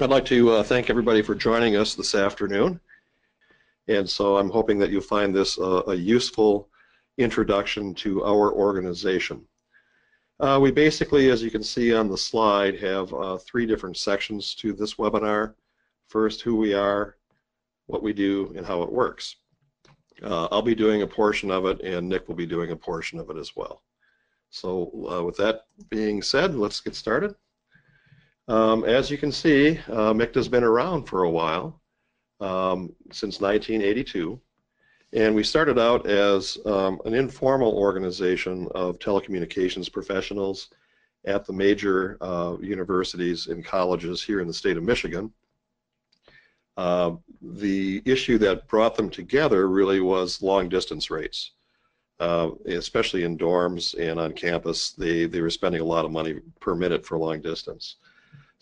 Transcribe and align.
I'd 0.00 0.10
like 0.10 0.24
to 0.24 0.50
uh, 0.50 0.62
thank 0.64 0.90
everybody 0.90 1.22
for 1.22 1.36
joining 1.36 1.76
us 1.76 1.94
this 1.94 2.16
afternoon. 2.16 2.80
And 3.86 4.10
so 4.10 4.38
I'm 4.38 4.50
hoping 4.50 4.76
that 4.80 4.90
you'll 4.90 5.00
find 5.00 5.32
this 5.32 5.56
uh, 5.56 5.82
a 5.86 5.94
useful 5.94 6.68
introduction 7.16 7.94
to 7.96 8.24
our 8.24 8.52
organization. 8.52 9.46
Uh, 10.40 10.58
we 10.60 10.72
basically, 10.72 11.30
as 11.30 11.44
you 11.44 11.50
can 11.50 11.62
see 11.62 11.94
on 11.94 12.08
the 12.08 12.18
slide, 12.18 12.80
have 12.80 13.14
uh, 13.14 13.38
three 13.38 13.66
different 13.66 13.96
sections 13.96 14.56
to 14.56 14.72
this 14.72 14.94
webinar. 14.94 15.54
First, 16.08 16.40
who 16.40 16.56
we 16.56 16.74
are, 16.74 17.16
what 17.86 18.02
we 18.02 18.12
do, 18.12 18.52
and 18.56 18.66
how 18.66 18.82
it 18.82 18.90
works. 18.90 19.36
Uh, 20.24 20.48
I'll 20.50 20.60
be 20.60 20.74
doing 20.74 21.02
a 21.02 21.06
portion 21.06 21.52
of 21.52 21.66
it, 21.66 21.80
and 21.82 22.08
Nick 22.08 22.26
will 22.26 22.34
be 22.34 22.46
doing 22.46 22.72
a 22.72 22.76
portion 22.76 23.20
of 23.20 23.30
it 23.30 23.36
as 23.36 23.54
well. 23.54 23.84
So 24.50 24.90
uh, 25.08 25.22
with 25.22 25.36
that 25.36 25.66
being 25.88 26.20
said, 26.20 26.56
let's 26.56 26.80
get 26.80 26.96
started. 26.96 27.36
Um, 28.46 28.84
as 28.84 29.10
you 29.10 29.16
can 29.16 29.32
see, 29.32 29.78
uh, 29.88 30.12
MICTA's 30.12 30.48
been 30.48 30.64
around 30.64 31.04
for 31.04 31.22
a 31.22 31.30
while, 31.30 31.80
um, 32.40 32.94
since 33.10 33.40
1982. 33.40 34.38
And 35.14 35.34
we 35.34 35.44
started 35.44 35.78
out 35.78 36.06
as 36.06 36.58
um, 36.66 37.00
an 37.04 37.14
informal 37.14 37.76
organization 37.78 38.68
of 38.74 38.98
telecommunications 38.98 39.90
professionals 39.90 40.68
at 41.24 41.46
the 41.46 41.52
major 41.52 42.18
uh, 42.20 42.56
universities 42.60 43.46
and 43.46 43.64
colleges 43.64 44.22
here 44.22 44.40
in 44.40 44.46
the 44.46 44.52
state 44.52 44.76
of 44.76 44.82
Michigan. 44.82 45.32
Uh, 46.76 47.12
the 47.40 48.02
issue 48.04 48.36
that 48.38 48.66
brought 48.66 48.96
them 48.96 49.08
together 49.08 49.68
really 49.68 50.00
was 50.00 50.42
long 50.42 50.68
distance 50.68 51.10
rates. 51.10 51.52
Uh, 52.20 52.50
especially 52.66 53.24
in 53.24 53.36
dorms 53.36 53.98
and 53.98 54.20
on 54.20 54.32
campus, 54.32 54.92
they, 54.92 55.26
they 55.26 55.40
were 55.40 55.50
spending 55.50 55.80
a 55.80 55.84
lot 55.84 56.04
of 56.04 56.12
money 56.12 56.36
per 56.60 56.74
minute 56.74 57.04
for 57.04 57.18
long 57.18 57.40
distance. 57.40 57.96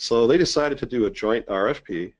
So 0.02 0.26
they 0.26 0.36
decided 0.36 0.78
to 0.78 0.86
do 0.86 1.06
a 1.06 1.10
joint 1.10 1.46
RFP, 1.46 2.12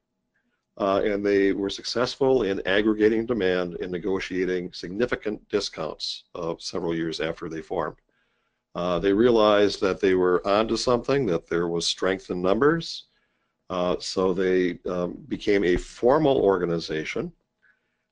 uh, 0.78 1.02
and 1.04 1.27
they 1.27 1.50
were 1.50 1.68
successful 1.68 2.45
in 2.45 2.65
aggregating 2.65 3.26
demand 3.26 3.74
and 3.80 3.90
negotiating 3.90 4.73
significant 4.73 5.48
discounts 5.48 6.23
uh, 6.37 6.54
several 6.60 6.95
years 6.95 7.20
after 7.20 7.48
they 7.48 7.60
formed. 7.60 7.96
Uh, 8.76 9.01
they 9.01 9.12
realized 9.12 9.80
that 9.80 9.98
they 9.98 10.15
were 10.15 10.46
onto 10.46 10.76
something, 10.76 11.26
that 11.26 11.48
there 11.48 11.66
was 11.66 11.84
strength 11.84 12.30
in 12.30 12.40
numbers, 12.40 13.07
uh, 13.68 13.96
so 13.98 14.32
they 14.32 14.79
um, 14.88 15.14
became 15.26 15.64
a 15.64 15.76
formal 15.76 16.37
organization, 16.37 17.32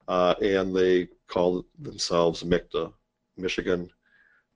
uh, 0.08 0.34
and 0.42 0.74
they 0.74 1.06
called 1.28 1.64
themselves 1.78 2.42
MICTA, 2.42 2.92
Michigan 3.36 3.88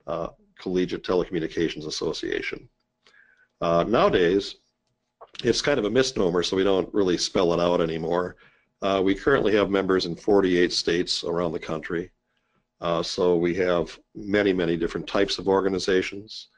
uh, 0.09 0.31
Collegiate 0.59 1.05
Telecommunications 1.05 1.87
Association. 1.87 2.69
nowadays, 3.61 4.57
it's 5.45 5.63
kind 5.63 5.79
of 5.79 5.85
a 5.85 5.91
misnomer, 5.91 6.43
so 6.43 6.57
we 6.57 6.65
don't 6.65 6.93
really 6.95 7.19
spell 7.19 7.53
it 7.53 7.61
out 7.61 7.81
anymore. 7.81 8.37
Uh, 8.83 9.01
we 9.05 9.15
currently 9.15 9.55
have 9.55 9.71
members 9.71 10.07
in 10.07 10.17
48 10.17 10.73
states 10.73 11.25
around 11.25 11.53
the 11.53 11.59
country. 11.59 12.11
Uh, 12.81 13.03
so 13.03 13.37
we 13.37 13.55
have 13.55 13.99
many, 14.15 14.53
many 14.53 14.77
different 14.77 15.07
types 15.07 15.39
of 15.39 15.49
organizations. 15.49 16.49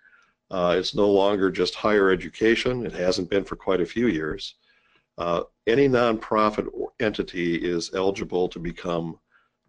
Uh, 0.51 0.77
it's 0.79 0.95
no 0.95 1.09
longer 1.09 1.51
just 1.51 1.75
higher 1.75 2.11
education. 2.11 2.87
It 2.87 2.93
hasn't 2.93 3.31
been 3.31 3.45
for 3.45 3.57
quite 3.57 3.81
a 3.81 3.87
few 3.87 4.07
years. 4.07 4.55
Uh, 5.19 5.43
any 5.67 5.89
nonprofit 5.89 6.69
entity 7.01 7.57
is 7.57 7.91
eligible 7.95 8.49
to 8.49 8.59
become 8.59 9.19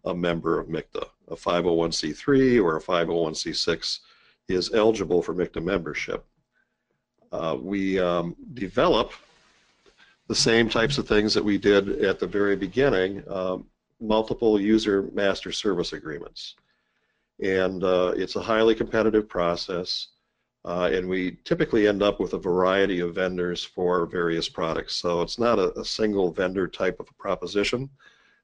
a 0.04 0.14
member 0.14 0.58
of 0.58 0.68
MICTA. 0.68 1.06
A 1.28 1.36
501c3 1.36 2.62
or 2.62 2.76
a 2.76 2.82
501c6 2.82 3.98
is 4.48 4.72
eligible 4.72 5.22
for 5.22 5.34
MICTA 5.34 5.62
membership 5.62 6.24
uh, 7.32 7.56
we 7.60 7.98
um, 7.98 8.36
develop 8.54 9.12
the 10.28 10.34
same 10.34 10.68
types 10.68 10.98
of 10.98 11.08
things 11.08 11.32
that 11.34 11.44
we 11.44 11.58
did 11.58 12.04
at 12.04 12.18
the 12.18 12.26
very 12.26 12.56
beginning, 12.56 13.22
um, 13.28 13.66
multiple 14.00 14.60
user 14.60 15.10
master 15.14 15.50
service 15.50 15.92
agreements. 15.92 16.54
And 17.42 17.82
uh, 17.84 18.12
it's 18.16 18.36
a 18.36 18.42
highly 18.42 18.74
competitive 18.74 19.28
process, 19.28 20.08
uh, 20.64 20.90
and 20.92 21.08
we 21.08 21.38
typically 21.44 21.88
end 21.88 22.02
up 22.02 22.20
with 22.20 22.34
a 22.34 22.38
variety 22.38 23.00
of 23.00 23.14
vendors 23.14 23.64
for 23.64 24.06
various 24.06 24.48
products. 24.48 24.96
So 24.96 25.22
it's 25.22 25.38
not 25.38 25.58
a, 25.58 25.78
a 25.78 25.84
single 25.84 26.30
vendor 26.32 26.68
type 26.68 27.00
of 27.00 27.08
a 27.08 27.14
proposition 27.14 27.88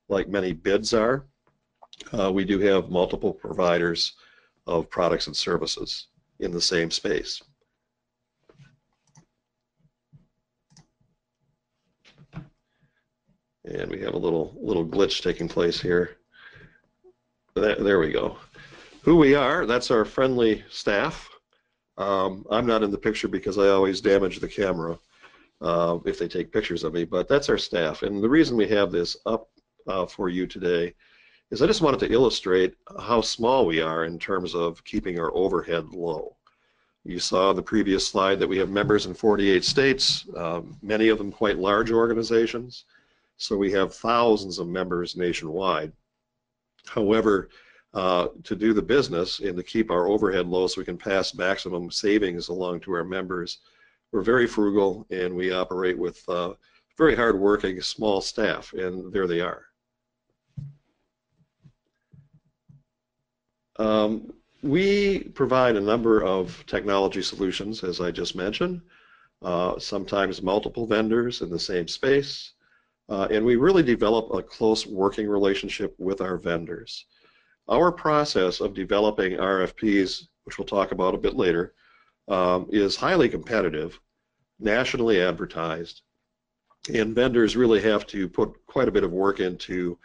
like 0.09 0.29
many 0.29 0.53
bids 0.53 0.95
are. 0.95 1.25
Uh, 2.13 2.31
we 2.33 2.45
do 2.45 2.59
have 2.59 2.91
multiple 2.91 3.33
providers 3.33 4.15
of 4.67 4.89
products 4.91 5.27
and 5.27 5.37
services 5.37 6.09
in 6.41 6.51
the 6.51 6.61
same 6.61 6.91
space. 6.91 7.43
And 13.65 13.91
we 13.91 14.01
have 14.01 14.15
a 14.15 14.19
little 14.19 14.55
little 14.61 14.87
glitch 14.87 15.23
taking 15.23 15.49
place 15.49 15.81
here. 15.81 16.17
There, 17.55 17.77
there 17.77 17.99
we 17.99 18.11
go. 18.11 18.37
Who 19.03 19.17
we 19.17 19.35
are, 19.35 19.67
that's 19.67 19.91
our 19.91 20.05
friendly 20.05 20.65
staff. 20.71 21.29
Um, 21.97 22.45
I'm 22.51 22.67
not 22.67 22.83
in 22.83 22.91
the 22.91 22.99
picture 22.99 23.29
because 23.29 23.59
I 23.59 23.69
always 23.69 24.01
damage 24.01 24.41
the 24.41 24.49
camera 24.49 24.99
uh, 25.61 25.99
if 26.05 26.19
they 26.19 26.29
take 26.29 26.53
pictures 26.53 26.85
of 26.85 26.93
me, 26.93 27.05
but 27.05 27.29
that's 27.29 27.49
our 27.49 27.59
staff. 27.59 28.03
And 28.03 28.23
the 28.23 28.29
reason 28.29 28.57
we 28.57 28.67
have 28.69 28.91
this 28.91 29.17
up 29.27 29.49
uh, 29.87 30.07
for 30.07 30.29
you 30.29 30.47
today 30.47 30.95
is 31.51 31.63
I 31.63 31.67
just 31.67 31.83
wanted 31.83 32.01
to 32.01 32.13
illustrate 32.13 32.75
how 32.99 33.21
small 33.21 33.67
we 33.67 33.81
are 33.81 34.05
in 34.05 34.19
terms 34.19 34.55
of 34.55 34.83
keeping 34.85 35.21
our 35.21 35.33
overhead 35.35 35.91
low. 35.91 36.37
You 37.05 37.19
saw 37.19 37.53
the 37.53 37.63
previous 37.63 38.07
slide 38.07 38.41
that 38.41 38.49
we 38.49 38.57
have 38.59 38.71
members 38.71 39.07
in 39.07 39.15
48 39.15 39.63
states, 39.63 40.27
uh, 40.37 40.63
many 40.83 41.09
of 41.09 41.19
them 41.19 41.31
quite 41.31 41.59
large 41.59 41.93
organizations. 41.93 42.87
So 43.37 43.57
we 43.57 43.73
have 43.73 43.95
thousands 43.95 44.59
of 44.59 44.69
members 44.69 45.17
nationwide. 45.17 45.93
However, 46.87 47.49
uh, 47.93 48.29
to 48.43 48.57
do 48.57 48.73
the 48.73 48.83
business 48.83 49.41
and 49.41 49.57
to 49.57 49.63
keep 49.63 49.91
our 49.91 50.09
overhead 50.09 50.47
low 50.47 50.67
so 50.67 50.81
we 50.81 50.85
can 50.85 50.99
pass 50.99 51.35
maximum 51.35 51.91
savings 51.91 52.49
along 52.49 52.81
to 52.81 52.93
our 52.93 53.05
members, 53.05 53.59
we're 54.13 54.23
very 54.23 54.47
frugal 54.47 55.07
and 55.11 55.35
we 55.35 55.53
operate 55.53 55.99
with 55.99 56.29
uh, 56.29 56.55
very 56.97 57.17
hardworking 57.17 57.81
small 57.81 58.21
staff, 58.21 58.73
and 58.73 59.13
there 59.13 59.27
they 59.27 59.41
are. 59.41 59.67
Um, 63.77 64.33
we 64.63 65.25
provide 65.35 65.77
a 65.77 65.81
number 65.81 66.23
of 66.23 66.65
technology 66.67 67.23
solutions, 67.23 67.83
as 67.83 68.01
I 68.01 68.11
just 68.11 68.37
mentioned, 68.37 68.81
uh, 69.43 69.79
sometimes 69.79 70.43
multiple 70.43 70.87
vendors 70.87 71.43
in 71.43 71.51
the 71.51 71.59
same 71.59 71.89
space, 71.89 72.53
uh, 73.09 73.29
and 73.31 73.45
we 73.45 73.57
really 73.57 73.83
develop 73.83 74.33
a 74.33 74.43
close 74.43 74.87
working 74.87 75.29
relationship 75.29 75.95
with 75.99 76.21
our 76.21 76.37
vendors. 76.37 77.07
Our 77.69 77.93
process 77.93 78.61
of 78.61 78.75
developing 78.75 79.33
RFPs, 79.39 80.29
which 80.45 80.59
we'll 80.59 80.67
talk 80.67 80.93
about 80.93 81.15
a 81.15 81.19
bit 81.19 81.35
later, 81.35 81.75
um, 82.29 82.67
is 82.71 82.97
highly 82.97 83.29
competitive, 83.29 83.99
nationally 84.59 85.21
advertised, 85.21 86.03
and 86.93 87.15
vendors 87.15 87.57
really 87.57 87.81
have 87.81 88.07
to 88.09 88.29
put 88.29 88.55
quite 88.67 88.89
a 88.89 88.93
bit 88.93 89.05
of 89.05 89.13
work 89.13 89.41
into 89.41 89.99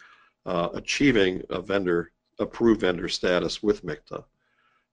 uh, 0.45 0.69
achieving 0.73 1.41
a 1.49 1.61
vendor 1.61 2.11
approved 2.39 2.81
vendor 2.81 3.09
status 3.09 3.61
with 3.61 3.83
MICTA. 3.83 4.23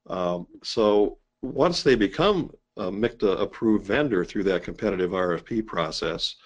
Um, 0.08 0.46
so 0.62 1.18
once 1.42 1.82
they 1.82 1.94
become 1.94 2.52
a 2.76 2.90
MICTA 2.90 3.40
approved 3.40 3.86
vendor 3.86 4.24
through 4.24 4.44
that 4.44 4.62
competitive 4.62 5.12
RFP 5.12 5.66
process, 5.66 6.36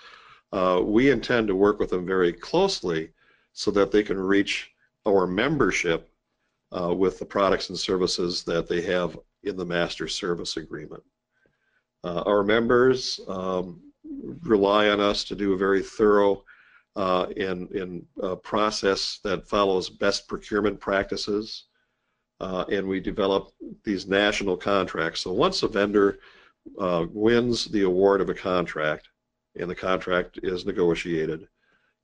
uh, 0.53 0.81
we 0.83 1.11
intend 1.11 1.49
to 1.49 1.55
work 1.55 1.78
with 1.78 1.91
them 1.91 2.06
very 2.06 2.33
closely 2.33 3.11
so 3.53 3.71
that 3.71 3.91
they 3.91 4.03
can 4.03 4.19
reach 4.19 4.71
our 5.06 5.27
membership 5.27 6.11
uh, 6.78 6.94
with 6.94 7.19
the 7.19 7.25
products 7.25 7.69
and 7.69 7.78
services 7.78 8.43
that 8.44 8.69
they 8.69 8.81
have 8.81 9.19
in 9.44 9.56
the 9.56 9.65
master 9.65 10.06
service 10.06 10.56
agreement. 10.56 11.03
Uh, 12.05 12.22
our 12.27 12.43
members 12.43 13.21
um, 13.28 13.81
rely 14.43 14.89
on 14.89 15.00
us 15.00 15.25
to 15.25 15.34
do 15.34 15.53
a 15.53 15.59
very 15.59 15.83
thorough 15.83 16.45
uh, 16.97 17.27
in, 17.36 18.04
uh, 18.22 18.34
process 18.36 19.21
that 19.22 19.48
follows 19.48 19.89
best 19.89 20.27
procurement 20.28 20.80
practices 20.80 21.66
uh, 22.41 22.65
and 22.71 22.86
we 22.86 22.98
develop 22.98 23.53
these 23.84 24.07
national 24.07 24.57
contracts. 24.57 25.21
So 25.21 25.33
once 25.33 25.63
a 25.63 25.69
vendor 25.69 26.19
wins 26.77 27.66
the 27.66 27.83
award 27.83 28.21
of 28.21 28.30
a 28.30 28.34
contract, 28.34 29.09
and 29.60 29.71
the 29.71 29.74
contract 29.74 30.41
is 30.42 30.66
negotiated, 30.66 31.48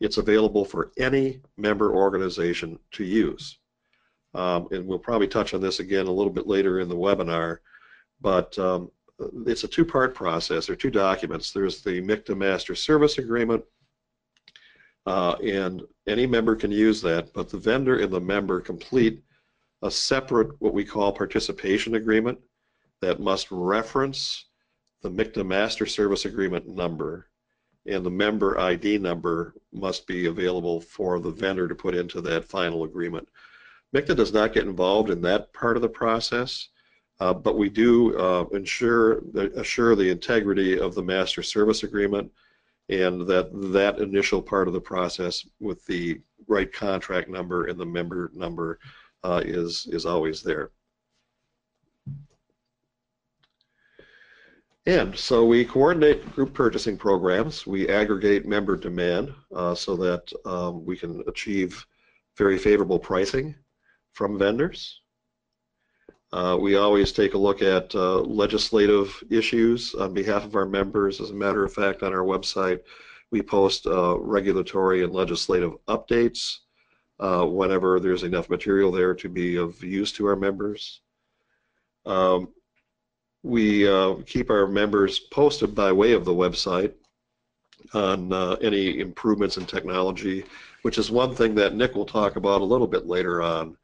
it's 0.00 0.18
available 0.18 0.64
for 0.64 0.92
any 0.98 1.40
member 1.56 1.94
organization 1.94 2.78
to 2.92 3.04
use. 3.04 3.58
Um, 4.34 4.68
and 4.70 4.86
we'll 4.86 4.98
probably 4.98 5.28
touch 5.28 5.54
on 5.54 5.60
this 5.60 5.80
again 5.80 6.06
a 6.06 6.12
little 6.12 6.32
bit 6.32 6.46
later 6.46 6.80
in 6.80 6.88
the 6.88 6.96
webinar, 6.96 7.58
but 8.20 8.58
um, 8.58 8.90
it's 9.46 9.64
a 9.64 9.68
two-part 9.68 10.14
process. 10.14 10.66
There 10.66 10.74
are 10.74 10.76
two 10.76 10.90
documents. 10.90 11.52
There's 11.52 11.82
the 11.82 12.02
MICTA 12.02 12.36
Master 12.36 12.74
Service 12.74 13.16
Agreement, 13.16 13.64
uh, 15.06 15.36
and 15.42 15.82
any 16.06 16.26
member 16.26 16.54
can 16.54 16.70
use 16.70 17.00
that, 17.02 17.32
but 17.32 17.48
the 17.48 17.56
vendor 17.58 18.00
and 18.00 18.12
the 18.12 18.20
member 18.20 18.60
complete 18.60 19.22
a 19.82 19.90
separate, 19.90 20.50
what 20.60 20.74
we 20.74 20.84
call 20.84 21.12
participation 21.12 21.94
agreement 21.94 22.38
that 23.00 23.20
must 23.20 23.50
reference 23.50 24.46
the 25.02 25.10
MICTA 25.10 25.44
Master 25.44 25.86
Service 25.86 26.24
Agreement 26.24 26.66
number 26.68 27.28
and 27.88 28.04
the 28.04 28.10
member 28.10 28.58
ID 28.58 28.98
number 28.98 29.54
must 29.72 30.06
be 30.06 30.26
available 30.26 30.80
for 30.80 31.20
the 31.20 31.30
vendor 31.30 31.68
to 31.68 31.74
put 31.74 31.94
into 31.94 32.20
that 32.20 32.44
final 32.44 32.84
agreement. 32.84 33.28
MICTA 33.94 34.16
does 34.16 34.32
not 34.32 34.52
get 34.52 34.66
involved 34.66 35.10
in 35.10 35.20
that 35.22 35.52
part 35.52 35.76
of 35.76 35.82
the 35.82 35.88
process, 35.88 36.68
uh, 37.20 37.32
but 37.32 37.56
we 37.56 37.68
do 37.68 38.18
uh, 38.18 38.44
ensure 38.52 39.20
the, 39.32 39.52
assure 39.58 39.94
the 39.94 40.10
integrity 40.10 40.78
of 40.78 40.94
the 40.94 41.02
master 41.02 41.42
service 41.42 41.82
agreement 41.82 42.30
and 42.88 43.26
that 43.26 43.50
that 43.72 43.98
initial 43.98 44.40
part 44.42 44.68
of 44.68 44.74
the 44.74 44.80
process 44.80 45.46
with 45.60 45.84
the 45.86 46.20
right 46.46 46.72
contract 46.72 47.28
number 47.28 47.66
and 47.66 47.78
the 47.78 47.86
member 47.86 48.30
number 48.34 48.78
uh, 49.24 49.42
is 49.44 49.88
is 49.90 50.06
always 50.06 50.42
there. 50.42 50.70
And 54.86 55.16
so 55.18 55.44
we 55.44 55.64
coordinate 55.64 56.32
group 56.32 56.54
purchasing 56.54 56.96
programs. 56.96 57.66
We 57.66 57.88
aggregate 57.88 58.46
member 58.46 58.76
demand 58.76 59.34
uh, 59.52 59.74
so 59.74 59.96
that 59.96 60.32
um, 60.44 60.84
we 60.84 60.96
can 60.96 61.24
achieve 61.26 61.84
very 62.36 62.56
favorable 62.56 62.98
pricing 62.98 63.56
from 64.12 64.38
vendors. 64.38 65.00
Uh, 66.32 66.56
we 66.60 66.76
always 66.76 67.12
take 67.12 67.34
a 67.34 67.38
look 67.38 67.62
at 67.62 67.94
uh, 67.94 68.20
legislative 68.20 69.22
issues 69.28 69.94
on 69.94 70.14
behalf 70.14 70.44
of 70.44 70.54
our 70.54 70.66
members. 70.66 71.20
As 71.20 71.30
a 71.30 71.34
matter 71.34 71.64
of 71.64 71.72
fact, 71.72 72.02
on 72.04 72.12
our 72.12 72.24
website, 72.24 72.80
we 73.32 73.42
post 73.42 73.86
uh, 73.86 74.16
regulatory 74.18 75.02
and 75.02 75.12
legislative 75.12 75.72
updates 75.88 76.58
uh, 77.18 77.44
whenever 77.44 77.98
there's 77.98 78.22
enough 78.22 78.48
material 78.50 78.92
there 78.92 79.14
to 79.14 79.28
be 79.28 79.56
of 79.56 79.82
use 79.82 80.12
to 80.12 80.26
our 80.26 80.36
members. 80.36 81.00
Um, 82.04 82.48
we 83.46 83.88
uh, 83.88 84.16
keep 84.26 84.50
our 84.50 84.66
members 84.66 85.20
posted 85.20 85.72
by 85.72 85.92
way 85.92 86.12
of 86.12 86.24
the 86.24 86.34
website 86.34 86.92
on 87.94 88.32
uh, 88.32 88.56
any 88.60 88.98
improvements 88.98 89.56
in 89.56 89.64
technology, 89.64 90.44
which 90.82 90.98
is 90.98 91.12
one 91.12 91.32
thing 91.32 91.54
that 91.54 91.76
Nick 91.76 91.94
will 91.94 92.04
talk 92.04 92.34
about 92.34 92.60
a 92.60 92.64
little 92.64 92.88
bit 92.88 93.06
later 93.06 93.42
on. 93.42 93.76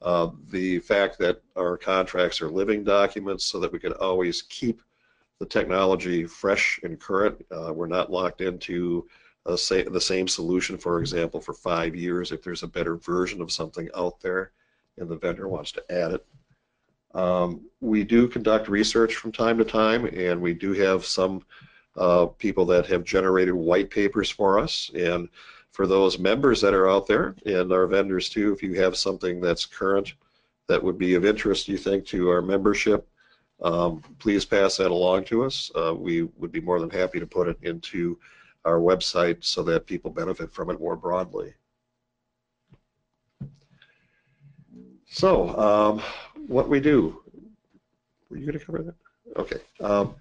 Uh, 0.00 0.30
the 0.50 0.78
fact 0.78 1.18
that 1.18 1.42
our 1.56 1.76
contracts 1.76 2.40
are 2.40 2.48
living 2.48 2.84
documents 2.84 3.44
so 3.44 3.58
that 3.58 3.72
we 3.72 3.80
can 3.80 3.92
always 3.94 4.42
keep 4.42 4.80
the 5.40 5.46
technology 5.46 6.24
fresh 6.24 6.78
and 6.84 7.00
current. 7.00 7.44
Uh, 7.50 7.72
we're 7.74 7.88
not 7.88 8.12
locked 8.12 8.40
into 8.40 9.08
say, 9.56 9.82
the 9.82 10.00
same 10.00 10.28
solution, 10.28 10.78
for 10.78 11.00
example, 11.00 11.40
for 11.40 11.52
five 11.52 11.96
years 11.96 12.30
if 12.30 12.44
there's 12.44 12.62
a 12.62 12.68
better 12.68 12.94
version 12.94 13.40
of 13.40 13.50
something 13.50 13.88
out 13.96 14.20
there 14.20 14.52
and 14.98 15.08
the 15.08 15.16
vendor 15.16 15.48
wants 15.48 15.72
to 15.72 15.82
add 15.90 16.12
it. 16.12 16.24
Um, 17.14 17.62
we 17.80 18.04
do 18.04 18.28
conduct 18.28 18.68
research 18.68 19.16
from 19.16 19.32
time 19.32 19.58
to 19.58 19.64
time, 19.64 20.06
and 20.06 20.40
we 20.40 20.54
do 20.54 20.72
have 20.74 21.04
some 21.04 21.42
uh, 21.96 22.26
people 22.26 22.64
that 22.66 22.86
have 22.86 23.04
generated 23.04 23.54
white 23.54 23.90
papers 23.90 24.30
for 24.30 24.58
us. 24.58 24.90
And 24.94 25.28
for 25.72 25.86
those 25.86 26.18
members 26.18 26.60
that 26.60 26.74
are 26.74 26.88
out 26.88 27.06
there, 27.06 27.34
and 27.46 27.72
our 27.72 27.86
vendors 27.86 28.28
too, 28.28 28.52
if 28.52 28.62
you 28.62 28.74
have 28.80 28.96
something 28.96 29.40
that's 29.40 29.66
current 29.66 30.14
that 30.68 30.82
would 30.82 30.98
be 30.98 31.14
of 31.14 31.24
interest, 31.24 31.68
you 31.68 31.76
think, 31.76 32.06
to 32.06 32.28
our 32.28 32.42
membership, 32.42 33.08
um, 33.62 34.02
please 34.18 34.44
pass 34.44 34.76
that 34.76 34.90
along 34.90 35.24
to 35.24 35.44
us. 35.44 35.70
Uh, 35.74 35.94
we 35.94 36.22
would 36.38 36.52
be 36.52 36.60
more 36.60 36.80
than 36.80 36.90
happy 36.90 37.18
to 37.18 37.26
put 37.26 37.48
it 37.48 37.58
into 37.62 38.18
our 38.64 38.78
website 38.78 39.44
so 39.44 39.62
that 39.64 39.86
people 39.86 40.10
benefit 40.10 40.52
from 40.52 40.70
it 40.70 40.78
more 40.78 40.96
broadly. 40.96 41.52
So, 45.08 45.58
um, 45.58 46.02
what 46.46 46.68
we 46.68 46.80
do. 46.80 47.22
Were 48.28 48.36
you 48.36 48.46
going 48.46 48.58
to 48.58 48.64
cover 48.64 48.82
that? 48.82 48.94
Okay. 49.36 49.60
Um, 49.80 50.14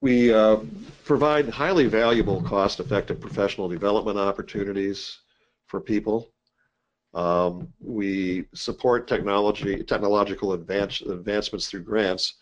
we 0.00 0.32
uh, 0.34 0.56
provide 1.04 1.48
highly 1.48 1.86
valuable, 1.86 2.42
cost-effective 2.42 3.20
professional 3.20 3.68
development 3.68 4.18
opportunities 4.18 5.18
for 5.66 5.80
people. 5.80 6.28
Um, 7.14 7.68
we 7.80 8.46
support 8.54 9.06
technology, 9.06 9.82
technological 9.84 10.54
advance, 10.54 11.02
advancements 11.02 11.68
through 11.68 11.84
grants. 11.84 12.34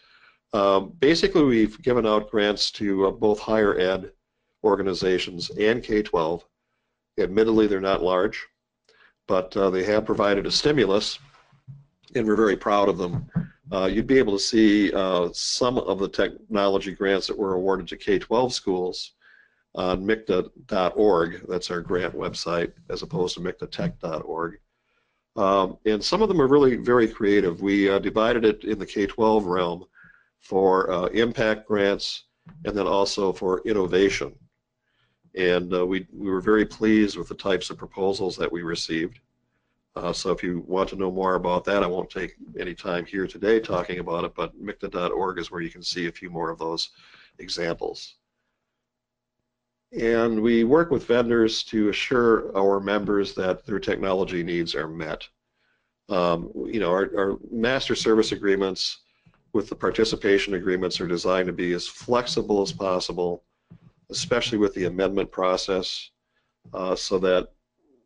Um, 0.52 0.92
basically, 1.00 1.44
we've 1.44 1.80
given 1.82 2.06
out 2.06 2.30
grants 2.30 2.70
to 2.72 3.06
uh, 3.06 3.10
both 3.10 3.38
higher 3.38 3.78
ed 3.78 4.12
organizations 4.64 5.50
and 5.50 5.82
K-12. 5.82 6.42
Admittedly, 7.18 7.66
they're 7.66 7.80
not 7.80 8.02
large, 8.02 8.46
but 9.26 9.54
uh, 9.56 9.70
they 9.70 9.84
have 9.84 10.06
provided 10.06 10.46
a 10.46 10.50
stimulus 10.50 11.18
and 12.14 12.26
we're 12.26 12.36
very 12.36 12.56
proud 12.56 12.88
of 12.88 12.98
them. 12.98 13.28
Uh, 13.72 13.86
you'd 13.86 14.06
be 14.06 14.18
able 14.18 14.32
to 14.32 14.42
see 14.42 14.92
uh, 14.92 15.28
some 15.32 15.78
of 15.78 15.98
the 15.98 16.08
technology 16.08 16.92
grants 16.92 17.26
that 17.28 17.38
were 17.38 17.54
awarded 17.54 17.86
to 17.88 17.96
K-12 17.96 18.52
schools 18.52 19.12
on 19.74 20.04
MICTA.org. 20.04 21.46
That's 21.48 21.70
our 21.70 21.80
grant 21.80 22.14
website, 22.14 22.72
as 22.88 23.02
opposed 23.02 23.34
to 23.34 23.40
MICTATech.org. 23.40 24.58
Um, 25.36 25.78
and 25.86 26.02
some 26.02 26.22
of 26.22 26.28
them 26.28 26.40
are 26.40 26.48
really 26.48 26.76
very 26.76 27.06
creative. 27.06 27.62
We 27.62 27.88
uh, 27.88 28.00
divided 28.00 28.44
it 28.44 28.64
in 28.64 28.78
the 28.78 28.86
K-12 28.86 29.46
realm 29.46 29.84
for 30.40 30.90
uh, 30.90 31.06
impact 31.06 31.68
grants 31.68 32.24
and 32.64 32.76
then 32.76 32.86
also 32.86 33.32
for 33.32 33.62
innovation. 33.64 34.34
And 35.36 35.72
uh, 35.72 35.86
we, 35.86 36.08
we 36.12 36.28
were 36.28 36.40
very 36.40 36.66
pleased 36.66 37.16
with 37.16 37.28
the 37.28 37.36
types 37.36 37.70
of 37.70 37.78
proposals 37.78 38.36
that 38.36 38.50
we 38.50 38.62
received. 38.62 39.20
Uh, 39.96 40.12
so 40.12 40.30
if 40.30 40.42
you 40.42 40.64
want 40.66 40.88
to 40.88 40.96
know 40.96 41.10
more 41.10 41.34
about 41.34 41.64
that, 41.64 41.82
I 41.82 41.86
won't 41.86 42.10
take 42.10 42.36
any 42.58 42.74
time 42.74 43.04
here 43.04 43.26
today 43.26 43.58
talking 43.58 43.98
about 43.98 44.24
it, 44.24 44.34
but 44.34 44.54
MICTA.org 44.60 45.38
is 45.38 45.50
where 45.50 45.62
you 45.62 45.70
can 45.70 45.82
see 45.82 46.06
a 46.06 46.12
few 46.12 46.30
more 46.30 46.50
of 46.50 46.58
those 46.58 46.90
examples. 47.38 48.14
And 49.98 50.40
we 50.40 50.62
work 50.62 50.92
with 50.92 51.06
vendors 51.06 51.64
to 51.64 51.88
assure 51.88 52.56
our 52.56 52.78
members 52.78 53.34
that 53.34 53.66
their 53.66 53.80
technology 53.80 54.44
needs 54.44 54.76
are 54.76 54.86
met. 54.86 55.26
Um, 56.08 56.50
you 56.54 56.78
know, 56.78 56.90
our, 56.90 57.10
our 57.16 57.38
master 57.50 57.96
service 57.96 58.30
agreements 58.30 58.98
with 59.52 59.68
the 59.68 59.74
participation 59.74 60.54
agreements 60.54 61.00
are 61.00 61.08
designed 61.08 61.48
to 61.48 61.52
be 61.52 61.72
as 61.72 61.88
flexible 61.88 62.62
as 62.62 62.72
possible, 62.72 63.42
especially 64.10 64.58
with 64.58 64.74
the 64.74 64.84
amendment 64.84 65.32
process, 65.32 66.10
uh, 66.72 66.94
so 66.94 67.18
that 67.18 67.48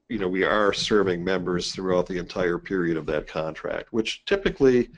you 0.08 0.18
know, 0.18 0.28
we 0.28 0.44
are 0.44 0.72
serving 0.72 1.24
members 1.24 1.72
throughout 1.72 2.06
the 2.06 2.18
entire 2.18 2.58
period 2.58 2.96
of 2.96 3.06
that 3.06 3.26
contract, 3.26 3.92
which 3.92 4.24
typically 4.26 4.90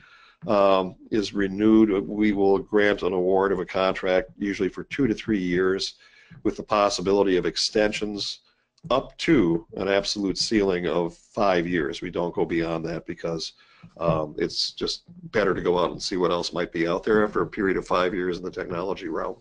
um, 0.47 0.95
is 1.11 1.33
renewed. 1.33 2.05
We 2.07 2.33
will 2.33 2.59
grant 2.59 3.03
an 3.03 3.13
award 3.13 3.51
of 3.51 3.59
a 3.59 3.65
contract 3.65 4.31
usually 4.37 4.69
for 4.69 4.83
two 4.83 5.07
to 5.07 5.13
three 5.13 5.39
years 5.39 5.95
with 6.43 6.57
the 6.57 6.63
possibility 6.63 7.37
of 7.37 7.45
extensions 7.45 8.39
up 8.89 9.17
to 9.17 9.65
an 9.77 9.87
absolute 9.87 10.37
ceiling 10.37 10.87
of 10.87 11.15
five 11.15 11.67
years. 11.67 12.01
We 12.01 12.11
don't 12.11 12.35
go 12.35 12.45
beyond 12.45 12.85
that 12.85 13.05
because 13.05 13.53
um, 13.99 14.35
it's 14.37 14.71
just 14.71 15.03
better 15.31 15.53
to 15.53 15.61
go 15.61 15.79
out 15.79 15.91
and 15.91 16.01
see 16.01 16.17
what 16.17 16.31
else 16.31 16.53
might 16.53 16.71
be 16.71 16.87
out 16.87 17.03
there 17.03 17.23
after 17.23 17.41
a 17.41 17.47
period 17.47 17.77
of 17.77 17.87
five 17.87 18.13
years 18.13 18.37
in 18.37 18.43
the 18.43 18.51
technology 18.51 19.07
realm. 19.07 19.37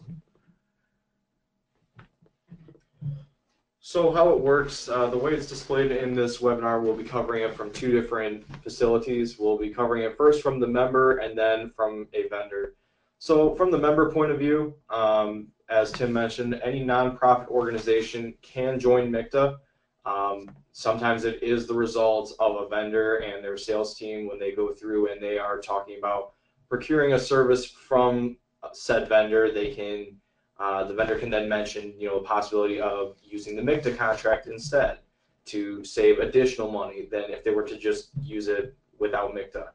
So 3.88 4.10
how 4.10 4.30
it 4.30 4.40
works, 4.40 4.88
uh, 4.88 5.06
the 5.10 5.16
way 5.16 5.32
it's 5.32 5.46
displayed 5.46 5.92
in 5.92 6.12
this 6.12 6.38
webinar, 6.38 6.82
we'll 6.82 6.96
be 6.96 7.04
covering 7.04 7.44
it 7.44 7.54
from 7.54 7.70
two 7.70 7.92
different 7.92 8.44
facilities. 8.64 9.38
We'll 9.38 9.56
be 9.56 9.70
covering 9.70 10.02
it 10.02 10.16
first 10.16 10.42
from 10.42 10.58
the 10.58 10.66
member 10.66 11.18
and 11.18 11.38
then 11.38 11.70
from 11.70 12.08
a 12.12 12.26
vendor. 12.26 12.74
So 13.20 13.54
from 13.54 13.70
the 13.70 13.78
member 13.78 14.10
point 14.10 14.32
of 14.32 14.40
view, 14.40 14.74
um, 14.90 15.46
as 15.70 15.92
Tim 15.92 16.12
mentioned, 16.12 16.60
any 16.64 16.84
nonprofit 16.84 17.46
organization 17.46 18.34
can 18.42 18.80
join 18.80 19.08
MICTA. 19.08 19.56
Um, 20.04 20.50
sometimes 20.72 21.24
it 21.24 21.40
is 21.40 21.68
the 21.68 21.74
result 21.74 22.34
of 22.40 22.56
a 22.56 22.68
vendor 22.68 23.18
and 23.18 23.44
their 23.44 23.56
sales 23.56 23.96
team 23.96 24.26
when 24.26 24.40
they 24.40 24.50
go 24.50 24.74
through 24.74 25.12
and 25.12 25.22
they 25.22 25.38
are 25.38 25.60
talking 25.60 25.96
about 25.96 26.32
procuring 26.68 27.12
a 27.12 27.20
service 27.20 27.64
from 27.64 28.36
said 28.72 29.08
vendor, 29.08 29.52
they 29.52 29.72
can 29.72 30.16
uh, 30.58 30.84
the 30.84 30.94
vendor 30.94 31.18
can 31.18 31.30
then 31.30 31.48
mention, 31.48 31.92
you 31.98 32.08
know, 32.08 32.18
the 32.18 32.24
possibility 32.24 32.80
of 32.80 33.16
using 33.22 33.56
the 33.56 33.62
MICTA 33.62 33.96
contract 33.96 34.46
instead 34.46 34.98
to 35.46 35.84
save 35.84 36.18
additional 36.18 36.70
money 36.70 37.06
than 37.10 37.24
if 37.30 37.44
they 37.44 37.50
were 37.50 37.62
to 37.62 37.76
just 37.76 38.08
use 38.22 38.48
it 38.48 38.74
without 38.98 39.34
MICTA. 39.34 39.68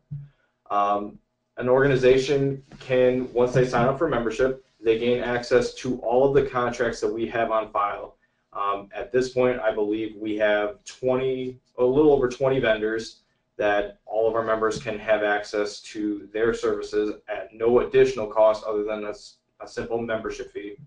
Um, 0.70 1.20
an 1.58 1.70
organization 1.70 2.64
can, 2.80 3.32
once 3.34 3.54
they 3.54 3.66
sign 3.66 3.88
up 3.88 3.98
for 3.98 4.08
membership, 4.08 4.66
they 4.84 4.98
gain 4.98 5.22
access 5.22 5.74
to 5.76 6.00
all 6.00 6.28
of 6.28 6.34
the 6.34 6.50
contracts 6.50 7.00
that 7.02 7.14
we 7.14 7.28
have 7.28 7.52
on 7.52 7.72
file. 7.72 8.16
Um, 8.54 8.90
at 8.94 9.12
this 9.12 9.30
point, 9.30 9.60
I 9.60 9.74
believe 9.74 10.16
we 10.16 10.36
have 10.38 10.84
20, 10.86 11.60
a 11.78 11.84
little 11.84 12.12
over 12.12 12.28
20 12.28 12.60
vendors 12.60 13.22
that 13.58 14.00
all 14.06 14.28
of 14.28 14.36
our 14.36 14.44
members 14.44 14.82
can 14.82 14.98
have 14.98 15.24
access 15.24 15.82
to 15.82 16.28
their 16.34 16.54
services 16.54 17.14
at 17.30 17.54
no 17.54 17.82
additional 17.82 18.26
cost 18.26 18.64
other 18.64 18.84
than 18.84 19.06
us 19.06 19.38
a 19.62 19.68
simple 19.68 20.02
membership 20.02 20.52
fee. 20.52 20.78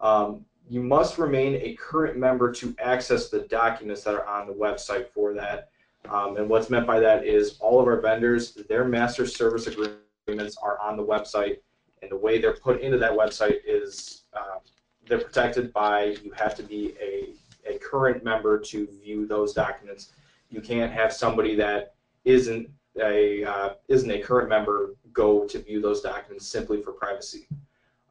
Um, 0.00 0.44
you 0.68 0.82
must 0.82 1.18
remain 1.18 1.54
a 1.56 1.74
current 1.74 2.18
member 2.18 2.52
to 2.52 2.74
access 2.78 3.30
the 3.30 3.40
documents 3.40 4.02
that 4.02 4.14
are 4.14 4.26
on 4.26 4.46
the 4.46 4.52
website 4.52 5.08
for 5.08 5.32
that. 5.34 5.70
Um, 6.08 6.36
and 6.36 6.48
what's 6.48 6.70
meant 6.70 6.86
by 6.86 7.00
that 7.00 7.24
is 7.24 7.56
all 7.60 7.80
of 7.80 7.86
our 7.86 8.00
vendors, 8.00 8.54
their 8.68 8.84
master 8.84 9.26
service 9.26 9.66
agreements 9.66 10.56
are 10.62 10.78
on 10.80 10.96
the 10.96 11.04
website, 11.04 11.58
and 12.02 12.10
the 12.10 12.16
way 12.16 12.38
they're 12.38 12.54
put 12.54 12.80
into 12.80 12.98
that 12.98 13.12
website 13.12 13.58
is 13.66 14.24
uh, 14.34 14.58
they're 15.06 15.20
protected 15.20 15.72
by 15.72 16.16
you 16.22 16.30
have 16.32 16.54
to 16.54 16.62
be 16.62 16.94
a, 17.00 17.34
a 17.68 17.78
current 17.78 18.22
member 18.22 18.58
to 18.58 18.86
view 19.02 19.26
those 19.26 19.52
documents. 19.52 20.12
You 20.50 20.60
can't 20.60 20.92
have 20.92 21.12
somebody 21.12 21.54
that 21.56 21.94
isn't 22.24 22.70
a 23.00 23.44
uh, 23.44 23.70
isn't 23.88 24.10
a 24.10 24.20
current 24.20 24.48
member 24.48 24.94
go 25.12 25.44
to 25.46 25.58
view 25.58 25.80
those 25.80 26.00
documents 26.00 26.46
simply 26.46 26.82
for 26.82 26.92
privacy. 26.92 27.46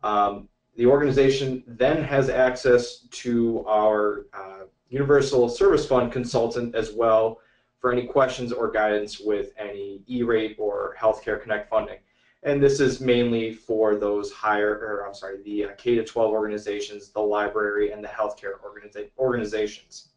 Um, 0.03 0.47
the 0.75 0.85
organization 0.85 1.63
then 1.65 2.03
has 2.03 2.29
access 2.29 2.99
to 2.99 3.65
our 3.67 4.25
uh, 4.33 4.65
Universal 4.89 5.49
Service 5.49 5.85
Fund 5.85 6.11
consultant 6.11 6.75
as 6.75 6.91
well 6.91 7.39
for 7.79 7.91
any 7.91 8.05
questions 8.05 8.51
or 8.51 8.71
guidance 8.71 9.19
with 9.19 9.51
any 9.57 10.01
E-rate 10.07 10.55
or 10.59 10.95
Healthcare 10.99 11.41
Connect 11.41 11.69
funding. 11.69 11.99
And 12.43 12.61
this 12.61 12.79
is 12.79 13.01
mainly 13.01 13.53
for 13.53 13.95
those 13.95 14.31
higher, 14.31 14.75
or 14.75 15.05
I'm 15.07 15.13
sorry, 15.13 15.41
the 15.43 15.65
uh, 15.65 15.69
K 15.77 15.95
to 15.95 16.03
12 16.03 16.31
organizations, 16.31 17.09
the 17.09 17.19
library, 17.19 17.91
and 17.91 18.03
the 18.03 18.07
healthcare 18.07 18.53
organiza 18.63 19.09
organizations. 19.17 20.09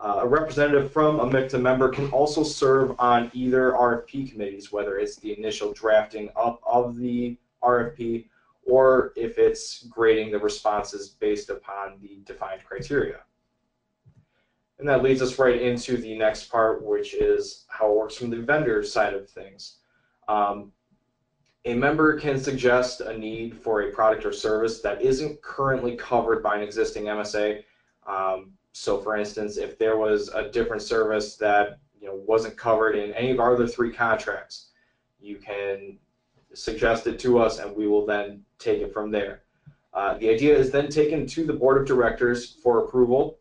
Uh, 0.00 0.20
a 0.22 0.26
representative 0.26 0.92
from 0.92 1.20
a 1.20 1.26
MICTA 1.26 1.60
member 1.60 1.88
can 1.88 2.10
also 2.10 2.42
serve 2.42 2.94
on 2.98 3.30
either 3.32 3.72
RFP 3.72 4.30
committees, 4.30 4.72
whether 4.72 4.98
it's 4.98 5.16
the 5.16 5.36
initial 5.36 5.72
drafting 5.72 6.30
up 6.36 6.60
of 6.66 6.96
the 6.96 7.36
RFP 7.62 8.26
or 8.66 9.12
if 9.16 9.38
it's 9.38 9.84
grading 9.84 10.32
the 10.32 10.38
responses 10.38 11.08
based 11.08 11.50
upon 11.50 11.98
the 12.00 12.20
defined 12.24 12.64
criteria. 12.64 13.20
And 14.78 14.88
that 14.88 15.02
leads 15.02 15.22
us 15.22 15.38
right 15.38 15.60
into 15.60 15.96
the 15.96 16.18
next 16.18 16.50
part, 16.50 16.84
which 16.84 17.14
is 17.14 17.64
how 17.68 17.90
it 17.90 17.96
works 17.96 18.16
from 18.16 18.30
the 18.30 18.42
vendor 18.42 18.82
side 18.82 19.14
of 19.14 19.28
things. 19.30 19.76
Um, 20.28 20.72
a 21.64 21.74
member 21.74 22.18
can 22.18 22.38
suggest 22.38 23.00
a 23.00 23.16
need 23.16 23.60
for 23.60 23.82
a 23.82 23.90
product 23.90 24.24
or 24.24 24.32
service 24.32 24.80
that 24.82 25.02
isn't 25.02 25.40
currently 25.42 25.96
covered 25.96 26.42
by 26.42 26.56
an 26.56 26.62
existing 26.62 27.04
MSA. 27.04 27.64
Um, 28.06 28.52
so 28.72 29.00
for 29.00 29.16
instance, 29.16 29.56
if 29.56 29.78
there 29.78 29.96
was 29.96 30.28
a 30.28 30.50
different 30.50 30.82
service 30.82 31.36
that 31.36 31.78
you 31.98 32.06
know 32.06 32.14
wasn't 32.14 32.56
covered 32.56 32.94
in 32.94 33.12
any 33.14 33.30
of 33.30 33.40
our 33.40 33.54
other 33.54 33.66
three 33.66 33.92
contracts, 33.92 34.68
you 35.18 35.38
can 35.38 35.98
suggest 36.56 37.06
it 37.06 37.18
to 37.20 37.38
us 37.38 37.58
and 37.58 37.74
we 37.76 37.86
will 37.86 38.06
then 38.06 38.42
take 38.58 38.80
it 38.80 38.92
from 38.92 39.10
there. 39.10 39.42
Uh, 39.92 40.18
the 40.18 40.28
idea 40.28 40.56
is 40.56 40.70
then 40.70 40.88
taken 40.88 41.26
to 41.26 41.44
the 41.44 41.52
board 41.52 41.80
of 41.80 41.86
directors 41.86 42.56
for 42.62 42.84
approval 42.84 43.38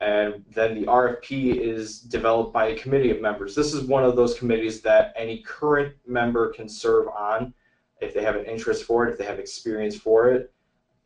and 0.00 0.44
then 0.54 0.74
the 0.74 0.86
RFP 0.86 1.56
is 1.56 2.00
developed 2.00 2.52
by 2.52 2.66
a 2.66 2.76
committee 2.76 3.10
of 3.10 3.22
members. 3.22 3.54
This 3.54 3.72
is 3.72 3.84
one 3.84 4.04
of 4.04 4.14
those 4.14 4.38
committees 4.38 4.82
that 4.82 5.14
any 5.16 5.38
current 5.38 5.94
member 6.06 6.52
can 6.52 6.68
serve 6.68 7.08
on 7.08 7.54
if 8.02 8.12
they 8.12 8.22
have 8.22 8.36
an 8.36 8.44
interest 8.44 8.84
for 8.84 9.06
it, 9.06 9.12
if 9.12 9.18
they 9.18 9.24
have 9.24 9.38
experience 9.38 9.96
for 9.96 10.28
it 10.28 10.52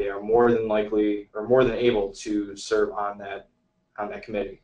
they 0.01 0.09
are 0.09 0.23
more 0.23 0.51
than 0.51 0.67
likely 0.67 1.29
or 1.35 1.47
more 1.47 1.63
than 1.63 1.75
able 1.75 2.11
to 2.11 2.57
serve 2.57 2.91
on 2.93 3.19
that 3.19 3.51
on 3.99 4.09
that 4.09 4.23
committee. 4.23 4.63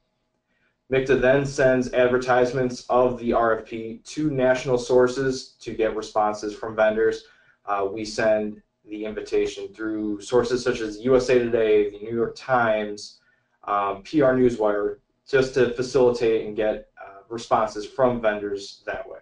MICTA 0.91 1.21
then 1.21 1.45
sends 1.45 1.93
advertisements 1.93 2.87
of 2.89 3.19
the 3.19 3.31
RFP 3.31 4.05
to 4.05 4.31
national 4.31 4.79
sources 4.79 5.57
to 5.61 5.75
get 5.75 5.97
responses 5.97 6.55
from 6.55 6.77
vendors. 6.77 7.25
Uh, 7.65 7.89
we 7.91 8.05
send 8.05 8.63
the 8.85 9.05
invitation 9.05 9.75
through 9.75 10.21
sources 10.21 10.63
such 10.63 10.81
as 10.81 11.01
USA 11.01 11.41
Today, 11.41 11.91
the 11.91 11.99
New 11.99 12.15
York 12.15 12.37
Times, 12.37 13.19
um, 13.65 14.03
PR 14.05 14.37
Newswire, 14.37 14.99
just 15.29 15.55
to 15.55 15.71
facilitate 15.75 16.47
and 16.47 16.55
get 16.55 16.89
uh, 17.05 17.23
responses 17.29 17.85
from 17.85 18.21
vendors 18.21 18.85
that 18.87 19.09
way. 19.09 19.19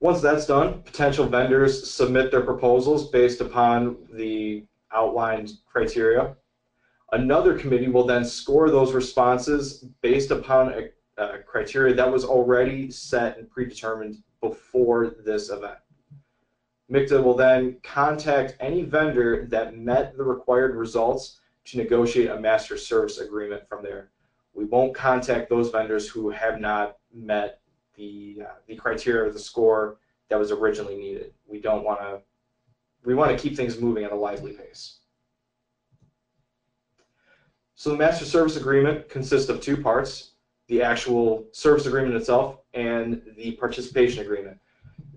Once 0.00 0.20
that's 0.20 0.46
done, 0.46 0.82
potential 0.82 1.26
vendors 1.26 1.88
submit 1.88 2.32
their 2.32 2.40
proposals 2.40 3.10
based 3.10 3.40
upon 3.40 3.96
the 4.12 4.64
outlined 4.92 5.52
criteria. 5.70 6.34
Another 7.12 7.58
committee 7.58 7.88
will 7.88 8.06
then 8.06 8.24
score 8.24 8.70
those 8.70 8.92
responses 8.92 9.84
based 10.00 10.30
upon 10.30 10.72
a, 10.72 10.88
criteria 11.44 11.92
that 11.94 12.10
was 12.10 12.24
already 12.24 12.90
set 12.90 13.36
and 13.36 13.50
predetermined 13.50 14.22
before 14.40 15.16
this 15.22 15.50
event. 15.50 15.76
MICTA 16.90 17.22
will 17.22 17.34
then 17.34 17.76
contact 17.82 18.56
any 18.58 18.84
vendor 18.84 19.44
that 19.46 19.76
met 19.76 20.16
the 20.16 20.24
required 20.24 20.74
results 20.74 21.40
to 21.66 21.76
negotiate 21.76 22.30
a 22.30 22.40
master 22.40 22.78
service 22.78 23.18
agreement 23.18 23.68
from 23.68 23.82
there. 23.82 24.10
We 24.54 24.64
won't 24.64 24.94
contact 24.94 25.50
those 25.50 25.70
vendors 25.70 26.08
who 26.08 26.30
have 26.30 26.58
not 26.58 26.96
met 27.12 27.60
the 27.96 28.44
uh, 28.48 28.54
the 28.66 28.76
criteria 28.76 29.28
or 29.28 29.32
the 29.32 29.38
score 29.38 29.98
that 30.30 30.38
was 30.38 30.50
originally 30.50 30.96
needed. 30.96 31.34
We 31.46 31.60
don't 31.60 31.84
want 31.84 32.00
to 32.00 32.22
we 33.04 33.14
want 33.14 33.30
to 33.30 33.36
keep 33.36 33.56
things 33.56 33.78
moving 33.78 34.04
at 34.04 34.12
a 34.12 34.16
lively 34.16 34.52
pace. 34.52 34.99
So 37.80 37.88
the 37.88 37.96
master 37.96 38.26
service 38.26 38.56
agreement 38.56 39.08
consists 39.08 39.48
of 39.48 39.62
two 39.62 39.74
parts, 39.74 40.32
the 40.66 40.82
actual 40.82 41.46
service 41.52 41.86
agreement 41.86 42.14
itself 42.14 42.58
and 42.74 43.22
the 43.38 43.52
participation 43.52 44.22
agreement. 44.22 44.58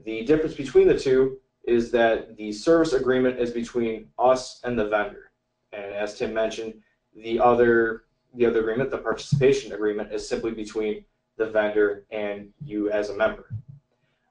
The 0.05 0.23
difference 0.23 0.55
between 0.55 0.87
the 0.87 0.97
two 0.97 1.39
is 1.65 1.91
that 1.91 2.37
the 2.37 2.53
service 2.53 2.93
agreement 2.93 3.37
is 3.37 3.51
between 3.51 4.07
us 4.17 4.61
and 4.63 4.79
the 4.79 4.87
vendor. 4.87 5.31
And 5.73 5.91
as 5.93 6.17
Tim 6.17 6.33
mentioned, 6.33 6.75
the 7.13 7.37
other 7.37 8.05
the 8.33 8.45
other 8.45 8.61
agreement, 8.61 8.91
the 8.91 8.97
participation 8.97 9.73
agreement, 9.73 10.13
is 10.13 10.25
simply 10.25 10.51
between 10.51 11.03
the 11.35 11.47
vendor 11.47 12.05
and 12.11 12.47
you 12.63 12.89
as 12.91 13.09
a 13.09 13.17
member. 13.17 13.49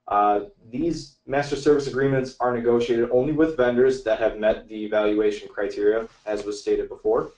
Uh, 0.08 0.44
these 0.70 1.18
master 1.26 1.56
service 1.56 1.86
agreements 1.86 2.36
are 2.40 2.56
negotiated 2.56 3.10
only 3.12 3.32
with 3.32 3.58
vendors 3.58 4.02
that 4.04 4.18
have 4.18 4.38
met 4.38 4.66
the 4.68 4.86
evaluation 4.86 5.50
criteria, 5.50 6.08
as 6.24 6.44
was 6.44 6.58
stated 6.58 6.88
before. 6.88 7.32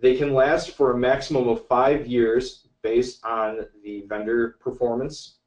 They 0.00 0.16
can 0.16 0.32
last 0.32 0.76
for 0.76 0.92
a 0.92 0.98
maximum 0.98 1.48
of 1.48 1.66
five 1.66 2.06
years 2.06 2.68
based 2.82 3.24
on 3.24 3.66
the 3.82 4.04
vendor 4.08 4.56
performance, 4.60 5.38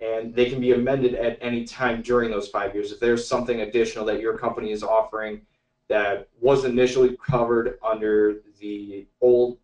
and 0.00 0.34
they 0.34 0.48
can 0.48 0.60
be 0.60 0.72
amended 0.72 1.14
at 1.14 1.38
any 1.40 1.64
time 1.64 2.02
during 2.02 2.30
those 2.30 2.48
five 2.48 2.74
years. 2.74 2.92
If 2.92 3.00
there's 3.00 3.26
something 3.26 3.62
additional 3.62 4.04
that 4.06 4.20
your 4.20 4.38
company 4.38 4.70
is 4.70 4.82
offering 4.82 5.42
that 5.88 6.28
was 6.40 6.64
initially 6.64 7.16
covered 7.16 7.78
under 7.82 8.42
the 8.60 9.06
old 9.20 9.58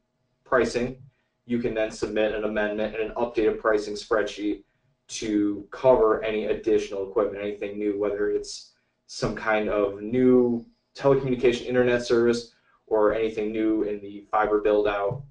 pricing, 0.44 1.00
you 1.46 1.58
can 1.58 1.74
then 1.74 1.90
submit 1.90 2.34
an 2.34 2.44
amendment 2.44 2.94
and 2.94 3.10
an 3.10 3.16
updated 3.16 3.58
pricing 3.58 3.94
spreadsheet 3.94 4.64
to 5.08 5.66
cover 5.70 6.22
any 6.22 6.46
additional 6.46 7.08
equipment, 7.08 7.42
anything 7.42 7.78
new, 7.78 7.98
whether 7.98 8.30
it's 8.30 8.72
some 9.06 9.34
kind 9.34 9.68
of 9.68 10.00
new 10.02 10.64
telecommunication 10.94 11.66
internet 11.66 12.04
service 12.04 12.52
or 12.90 13.14
anything 13.14 13.50
new 13.52 13.84
in 13.84 14.00
the 14.00 14.26
fiber 14.30 14.60
build 14.60 14.86
out 14.86 15.22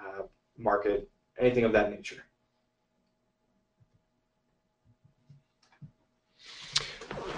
uh, 0.00 0.22
market, 0.58 1.08
anything 1.38 1.62
of 1.62 1.72
that 1.72 1.90
nature. 1.90 2.24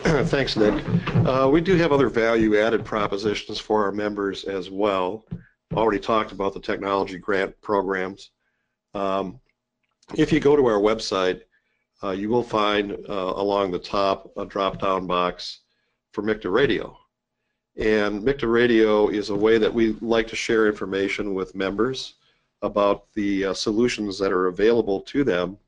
Thanks, 0.24 0.56
Nick. 0.56 0.82
Uh, 1.26 1.50
we 1.52 1.60
do 1.60 1.76
have 1.76 1.92
other 1.92 2.08
value-added 2.08 2.84
propositions 2.84 3.58
for 3.58 3.84
our 3.84 3.92
members 3.92 4.44
as 4.44 4.70
well 4.70 5.26
already 5.72 5.98
talked 5.98 6.32
about 6.32 6.54
the 6.54 6.60
technology 6.60 7.18
grant 7.18 7.60
programs. 7.60 8.30
Um, 8.94 9.40
if 10.16 10.32
you 10.32 10.40
go 10.40 10.56
to 10.56 10.66
our 10.66 10.78
website, 10.78 11.40
uh, 12.02 12.10
you 12.10 12.28
will 12.28 12.42
find 12.42 12.92
uh, 13.08 13.32
along 13.36 13.72
the 13.72 13.78
top 13.78 14.30
a 14.36 14.44
drop-down 14.44 15.06
box 15.06 15.60
for 16.12 16.22
MICTA 16.22 16.50
Radio. 16.50 16.96
And 17.76 18.22
MICTA 18.22 18.46
Radio 18.46 19.08
is 19.08 19.30
a 19.30 19.34
way 19.34 19.58
that 19.58 19.72
we 19.72 19.92
like 20.00 20.28
to 20.28 20.36
share 20.36 20.68
information 20.68 21.34
with 21.34 21.54
members 21.54 22.14
about 22.62 23.12
the 23.14 23.46
uh, 23.46 23.54
solutions 23.54 24.18
that 24.18 24.32
are 24.32 24.46
available 24.46 25.00
to 25.00 25.24
them 25.24 25.58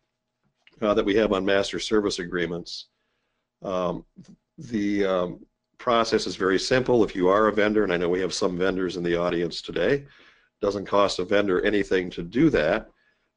uh, 0.80 0.94
that 0.94 1.04
we 1.04 1.16
have 1.16 1.32
on 1.32 1.44
master 1.44 1.80
service 1.80 2.18
agreements. 2.18 2.86
Um, 3.62 4.04
the 4.58 5.04
um, 5.04 5.46
process 5.78 6.26
is 6.26 6.36
very 6.36 6.58
simple. 6.58 7.02
If 7.04 7.14
you 7.14 7.28
are 7.28 7.48
a 7.48 7.52
vendor, 7.52 7.82
and 7.82 7.92
I 7.92 7.96
know 7.96 8.08
we 8.08 8.20
have 8.20 8.34
some 8.34 8.56
vendors 8.56 8.96
in 8.96 9.02
the 9.02 9.16
audience 9.16 9.60
today, 9.60 10.04
doesn't 10.60 10.86
cost 10.86 11.18
a 11.18 11.24
vendor 11.24 11.60
anything 11.62 12.08
to 12.10 12.22
do 12.22 12.50
that. 12.50 12.88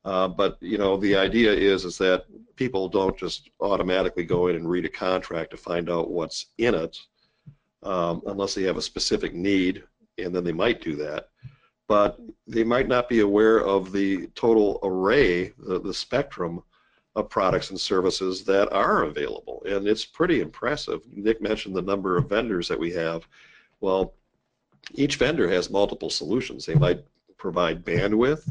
Uh, 0.06 0.28
but 0.28 0.58
you 0.62 0.78
know 0.78 0.96
the 0.96 1.16
idea 1.16 1.52
is 1.52 1.84
is 1.84 1.98
that 1.98 2.24
people 2.56 2.88
don't 2.88 3.18
just 3.18 3.50
automatically 3.60 4.24
go 4.24 4.48
in 4.48 4.56
and 4.56 4.70
read 4.70 4.86
a 4.86 4.90
contract 4.90 5.52
to 5.52 5.58
find 5.58 5.90
out 5.90 6.10
what's 6.10 6.48
in 6.58 6.74
it, 6.74 6.98
um, 7.84 8.22
unless 8.28 8.56
they 8.56 8.64
have 8.64 8.78
a 8.78 8.82
specific 8.82 9.34
need, 9.34 9.84
and 10.18 10.34
then 10.34 10.44
they 10.44 10.52
might 10.52 10.82
do 10.82 10.96
that. 10.98 11.30
But 11.88 12.20
they 12.46 12.64
might 12.64 12.88
not 12.88 13.10
be 13.10 13.22
aware 13.22 13.60
of 13.60 13.92
the 13.92 14.28
total 14.36 14.80
array, 14.84 15.54
the, 15.58 15.80
the 15.80 15.94
spectrum 15.94 16.62
of 17.16 17.30
products 17.30 17.72
and 17.72 17.80
services 17.80 18.44
that 18.46 18.72
are 18.72 19.04
available, 19.04 19.64
and 19.68 19.88
it's 19.88 20.06
pretty 20.06 20.42
impressive. 20.42 21.02
Nick 21.12 21.42
mentioned 21.42 21.76
the 21.76 21.82
number 21.82 22.18
of 22.18 22.30
vendors 22.30 22.68
that 22.68 22.80
we 22.80 22.92
have. 22.92 23.28
Well, 23.82 24.14
each 24.94 25.16
vendor 25.18 25.50
has 25.50 25.70
multiple 25.70 26.10
solutions. 26.10 26.66
They 26.66 26.76
might 26.76 27.04
provide 27.38 27.84
bandwidth, 27.86 28.50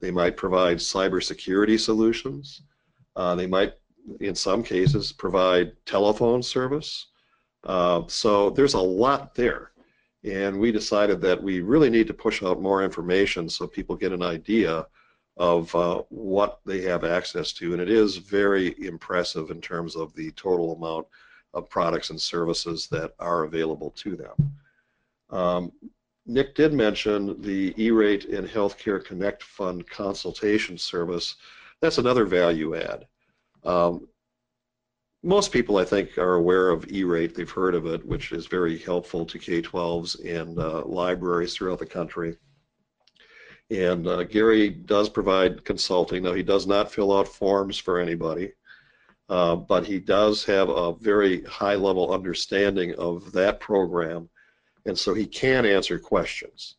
they 0.00 0.10
might 0.10 0.36
provide 0.36 0.78
cybersecurity 0.78 1.78
solutions, 1.78 2.62
uh, 3.16 3.34
they 3.34 3.46
might, 3.46 3.74
in 4.20 4.34
some 4.34 4.62
cases, 4.62 5.12
provide 5.12 5.72
telephone 5.86 6.42
service. 6.42 7.06
Uh, 7.64 8.02
so 8.06 8.50
there's 8.50 8.74
a 8.74 8.80
lot 8.80 9.34
there. 9.34 9.70
And 10.24 10.58
we 10.58 10.72
decided 10.72 11.20
that 11.20 11.42
we 11.42 11.60
really 11.60 11.90
need 11.90 12.06
to 12.06 12.14
push 12.14 12.42
out 12.42 12.60
more 12.62 12.82
information 12.82 13.48
so 13.48 13.66
people 13.66 13.96
get 13.96 14.12
an 14.12 14.22
idea 14.22 14.86
of 15.36 15.74
uh, 15.74 16.02
what 16.08 16.60
they 16.64 16.80
have 16.82 17.04
access 17.04 17.52
to. 17.54 17.72
And 17.72 17.82
it 17.82 17.90
is 17.90 18.16
very 18.16 18.74
impressive 18.84 19.50
in 19.50 19.60
terms 19.60 19.96
of 19.96 20.14
the 20.14 20.30
total 20.32 20.72
amount 20.72 21.06
of 21.52 21.68
products 21.68 22.10
and 22.10 22.20
services 22.20 22.88
that 22.88 23.14
are 23.18 23.44
available 23.44 23.90
to 23.90 24.16
them. 24.16 24.54
Um, 25.30 25.72
Nick 26.26 26.54
did 26.54 26.72
mention 26.72 27.40
the 27.42 27.74
E-Rate 27.76 28.26
and 28.26 28.48
Healthcare 28.48 29.04
Connect 29.04 29.42
Fund 29.42 29.86
consultation 29.88 30.78
service. 30.78 31.36
That's 31.80 31.98
another 31.98 32.24
value 32.24 32.76
add. 32.76 33.06
Um, 33.62 34.08
most 35.24 35.52
people, 35.52 35.78
I 35.78 35.86
think, 35.86 36.18
are 36.18 36.34
aware 36.34 36.68
of 36.68 36.86
E-Rate. 36.92 37.34
They've 37.34 37.50
heard 37.50 37.74
of 37.74 37.86
it, 37.86 38.04
which 38.04 38.30
is 38.32 38.46
very 38.46 38.76
helpful 38.76 39.24
to 39.24 39.38
K-12s 39.38 40.22
and 40.24 40.58
uh, 40.58 40.84
libraries 40.84 41.54
throughout 41.54 41.78
the 41.78 41.86
country. 41.86 42.36
And 43.70 44.06
uh, 44.06 44.24
Gary 44.24 44.68
does 44.68 45.08
provide 45.08 45.64
consulting. 45.64 46.22
Now, 46.22 46.34
he 46.34 46.42
does 46.42 46.66
not 46.66 46.92
fill 46.92 47.16
out 47.16 47.26
forms 47.26 47.78
for 47.78 47.98
anybody, 47.98 48.52
uh, 49.30 49.56
but 49.56 49.86
he 49.86 49.98
does 49.98 50.44
have 50.44 50.68
a 50.68 50.94
very 50.96 51.42
high-level 51.44 52.12
understanding 52.12 52.94
of 52.96 53.32
that 53.32 53.60
program, 53.60 54.28
and 54.84 54.96
so 54.96 55.14
he 55.14 55.24
can 55.24 55.64
answer 55.64 55.98
questions. 55.98 56.76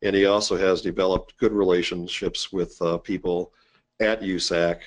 And 0.00 0.16
he 0.16 0.24
also 0.24 0.56
has 0.56 0.80
developed 0.80 1.36
good 1.36 1.52
relationships 1.52 2.50
with 2.50 2.80
uh, 2.80 2.96
people 2.96 3.52
at 4.00 4.22
USAC 4.22 4.80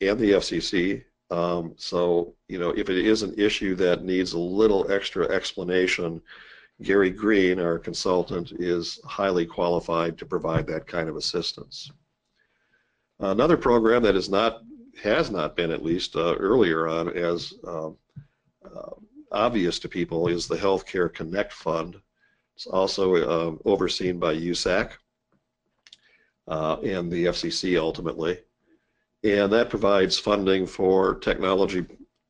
and 0.00 0.18
the 0.18 0.32
FCC 0.32 1.04
um, 1.30 1.74
so, 1.76 2.34
you 2.48 2.58
know, 2.58 2.70
if 2.70 2.90
it 2.90 2.98
is 2.98 3.22
an 3.22 3.34
issue 3.38 3.74
that 3.76 4.04
needs 4.04 4.32
a 4.32 4.38
little 4.38 4.90
extra 4.90 5.28
explanation, 5.28 6.20
Gary 6.82 7.10
Green, 7.10 7.60
our 7.60 7.78
consultant, 7.78 8.52
is 8.52 8.98
highly 9.04 9.46
qualified 9.46 10.18
to 10.18 10.26
provide 10.26 10.66
that 10.66 10.86
kind 10.86 11.08
of 11.08 11.16
assistance. 11.16 11.92
Another 13.20 13.56
program 13.56 14.02
that 14.02 14.16
is 14.16 14.28
not, 14.28 14.62
has 15.02 15.30
not 15.30 15.54
been 15.54 15.70
at 15.70 15.84
least 15.84 16.16
uh, 16.16 16.34
earlier 16.36 16.88
on 16.88 17.10
as 17.10 17.52
uh, 17.64 17.88
uh, 17.88 18.94
obvious 19.30 19.78
to 19.78 19.88
people 19.88 20.26
is 20.26 20.48
the 20.48 20.56
Healthcare 20.56 21.12
Connect 21.12 21.52
Fund. 21.52 22.00
It's 22.56 22.66
also 22.66 23.14
uh, 23.14 23.56
overseen 23.64 24.18
by 24.18 24.34
USAC 24.34 24.92
uh, 26.48 26.76
and 26.82 27.10
the 27.10 27.26
FCC 27.26 27.78
ultimately 27.78 28.38
and 29.22 29.52
that 29.52 29.70
provides 29.70 30.18
funding 30.18 30.66
for 30.66 31.14
technology 31.16 31.84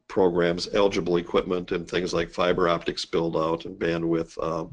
programs, 0.09 0.68
eligible 0.75 1.16
equipment, 1.16 1.70
and 1.70 1.88
things 1.88 2.12
like 2.12 2.30
fiber 2.30 2.68
optics 2.68 3.04
build 3.04 3.37
out 3.37 3.64
and 3.64 3.78
bandwidth 3.78 4.42
um, 4.42 4.73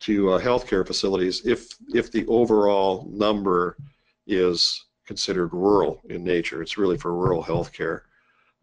to 0.00 0.32
uh, 0.32 0.40
healthcare 0.40 0.86
facilities 0.86 1.46
if 1.46 1.68
if 1.94 2.12
the 2.12 2.26
overall 2.26 3.08
number 3.10 3.78
is 4.26 4.84
considered 5.06 5.52
rural 5.52 6.00
in 6.10 6.22
nature. 6.22 6.62
It's 6.62 6.78
really 6.78 6.98
for 6.98 7.14
rural 7.14 7.42
healthcare. 7.42 8.02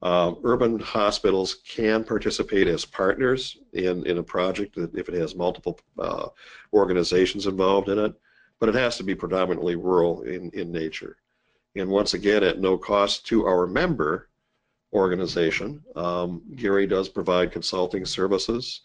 Um, 0.04 0.40
urban 0.44 0.80
hospitals 0.80 1.58
can 1.68 2.04
participate 2.04 2.68
as 2.68 2.86
partners 2.86 3.58
in, 3.74 4.04
in 4.08 4.18
a 4.18 4.24
project 4.24 4.76
if 4.78 5.08
it 5.08 5.14
has 5.14 5.36
multiple 5.36 5.80
uh, 6.00 6.30
organizations 6.74 7.46
involved 7.46 7.88
in 7.88 8.00
it, 8.00 8.14
but 8.60 8.68
it 8.68 8.74
has 8.74 8.98
to 8.98 9.04
be 9.04 9.14
predominantly 9.14 9.76
rural 9.76 10.24
in, 10.24 10.50
in 10.52 10.72
nature 10.72 11.18
and 11.76 11.90
once 11.90 12.14
again 12.14 12.44
at 12.44 12.60
no 12.60 12.78
cost 12.78 13.26
to 13.28 13.46
our 13.46 13.66
member 13.66 14.30
organization. 14.94 15.82
Um, 15.96 16.42
Gary 16.56 16.86
does 16.86 17.08
provide 17.08 17.52
consulting 17.52 18.06
services. 18.06 18.82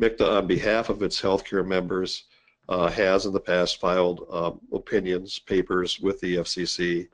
MICTA, 0.00 0.38
on 0.38 0.46
behalf 0.46 0.88
of 0.88 1.02
its 1.02 1.20
healthcare 1.20 1.66
members, 1.66 2.24
uh, 2.68 2.88
has 2.88 3.26
in 3.26 3.32
the 3.32 3.40
past 3.40 3.78
filed 3.78 4.26
uh, 4.30 4.52
opinions, 4.72 5.38
papers 5.38 6.00
with 6.00 6.20
the 6.20 6.36
FCC 6.36 7.08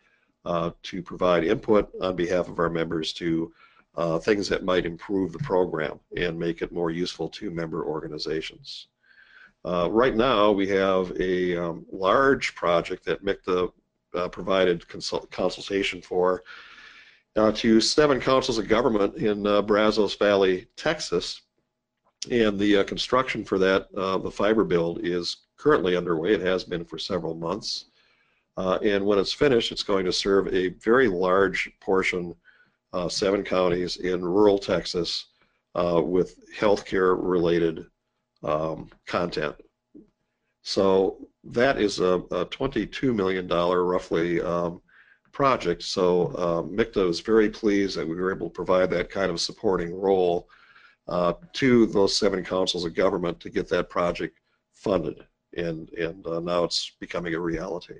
uh, 0.44 0.70
to 0.82 1.02
provide 1.02 1.44
input 1.44 1.90
on 2.00 2.14
behalf 2.14 2.48
of 2.48 2.58
our 2.58 2.70
members 2.70 3.12
to 3.14 3.52
uh, 3.96 4.18
things 4.18 4.48
that 4.48 4.64
might 4.64 4.86
improve 4.86 5.32
the 5.32 5.38
program 5.40 5.98
and 6.16 6.38
make 6.38 6.62
it 6.62 6.70
more 6.70 6.90
useful 6.90 7.28
to 7.28 7.50
member 7.50 7.84
organizations. 7.84 8.86
Uh, 9.64 9.88
right 9.90 10.14
now, 10.14 10.52
we 10.52 10.68
have 10.68 11.10
a 11.20 11.56
um, 11.56 11.84
large 11.90 12.54
project 12.54 13.04
that 13.04 13.24
MICTA 13.24 13.72
uh, 14.14 14.28
provided 14.28 14.86
consult 14.88 15.30
consultation 15.30 16.00
for 16.00 16.42
uh, 17.36 17.52
to 17.52 17.80
seven 17.80 18.20
councils 18.20 18.58
of 18.58 18.68
government 18.68 19.16
in 19.16 19.46
uh, 19.46 19.62
Brazos 19.62 20.14
Valley, 20.16 20.66
Texas. 20.76 21.42
And 22.30 22.58
the 22.58 22.78
uh, 22.78 22.84
construction 22.84 23.44
for 23.44 23.58
that, 23.58 23.86
uh, 23.96 24.18
the 24.18 24.30
fiber 24.30 24.64
build, 24.64 25.00
is 25.06 25.44
currently 25.56 25.96
underway. 25.96 26.34
It 26.34 26.40
has 26.40 26.64
been 26.64 26.84
for 26.84 26.98
several 26.98 27.34
months. 27.34 27.86
And 28.56 29.06
when 29.06 29.20
it's 29.20 29.32
finished, 29.32 29.70
it's 29.70 29.84
going 29.84 30.04
to 30.04 30.12
serve 30.12 30.48
a 30.48 30.70
very 30.70 31.06
large 31.06 31.70
portion, 31.80 32.34
seven 33.08 33.44
counties 33.44 33.98
in 33.98 34.24
rural 34.24 34.58
Texas, 34.58 35.26
with 35.74 36.34
healthcare 36.56 37.16
related 37.16 37.86
um, 38.42 38.90
content. 39.06 39.54
So 40.68 41.16
that 41.44 41.80
is 41.80 41.98
a, 41.98 42.16
a 42.30 42.44
$22 42.44 43.14
million 43.14 43.48
roughly 43.48 44.42
um, 44.42 44.82
project. 45.32 45.82
So 45.82 46.26
uh, 46.36 46.62
MICTA 46.62 47.08
is 47.08 47.20
very 47.20 47.48
pleased 47.48 47.96
that 47.96 48.06
we 48.06 48.16
were 48.16 48.34
able 48.34 48.50
to 48.50 48.52
provide 48.52 48.90
that 48.90 49.08
kind 49.08 49.30
of 49.30 49.40
supporting 49.40 49.98
role 49.98 50.46
uh, 51.08 51.32
to 51.54 51.86
those 51.86 52.18
seven 52.18 52.44
councils 52.44 52.84
of 52.84 52.94
government 52.94 53.40
to 53.40 53.48
get 53.48 53.66
that 53.70 53.88
project 53.88 54.40
funded. 54.74 55.24
And, 55.56 55.88
and 55.94 56.26
uh, 56.26 56.40
now 56.40 56.64
it's 56.64 56.92
becoming 57.00 57.32
a 57.32 57.40
reality. 57.40 57.94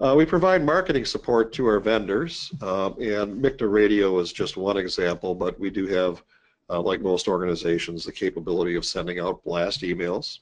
Uh, 0.00 0.14
we 0.16 0.24
provide 0.24 0.64
marketing 0.64 1.04
support 1.04 1.52
to 1.52 1.66
our 1.66 1.80
vendors, 1.80 2.50
uh, 2.62 2.92
and 2.94 3.42
MICTA 3.42 3.70
Radio 3.70 4.18
is 4.20 4.32
just 4.32 4.56
one 4.56 4.78
example, 4.78 5.34
but 5.34 5.60
we 5.60 5.68
do 5.68 5.86
have, 5.86 6.22
uh, 6.70 6.80
like 6.80 7.02
most 7.02 7.28
organizations, 7.28 8.06
the 8.06 8.12
capability 8.12 8.74
of 8.74 8.86
sending 8.86 9.18
out 9.18 9.44
blast 9.44 9.82
emails. 9.82 10.38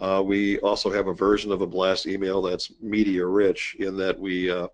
Uh, 0.00 0.22
we 0.24 0.58
also 0.60 0.90
have 0.90 1.08
a 1.08 1.14
version 1.14 1.52
of 1.52 1.60
a 1.60 1.66
blast 1.66 2.06
email 2.06 2.40
that's 2.40 2.72
media 2.80 3.24
rich 3.24 3.76
in 3.78 3.96
that 3.98 4.18
we 4.18 4.50
uh, 4.50 4.66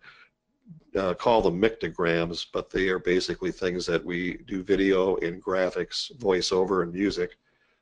uh, 0.96 1.14
call 1.14 1.42
them 1.42 1.60
mictograms, 1.60 2.46
but 2.52 2.70
they 2.70 2.88
are 2.88 3.00
basically 3.00 3.50
things 3.50 3.84
that 3.86 4.04
we 4.04 4.38
do 4.46 4.62
video 4.62 5.16
and 5.16 5.42
graphics, 5.42 6.16
voiceover, 6.18 6.82
and 6.82 6.92
music. 6.92 7.36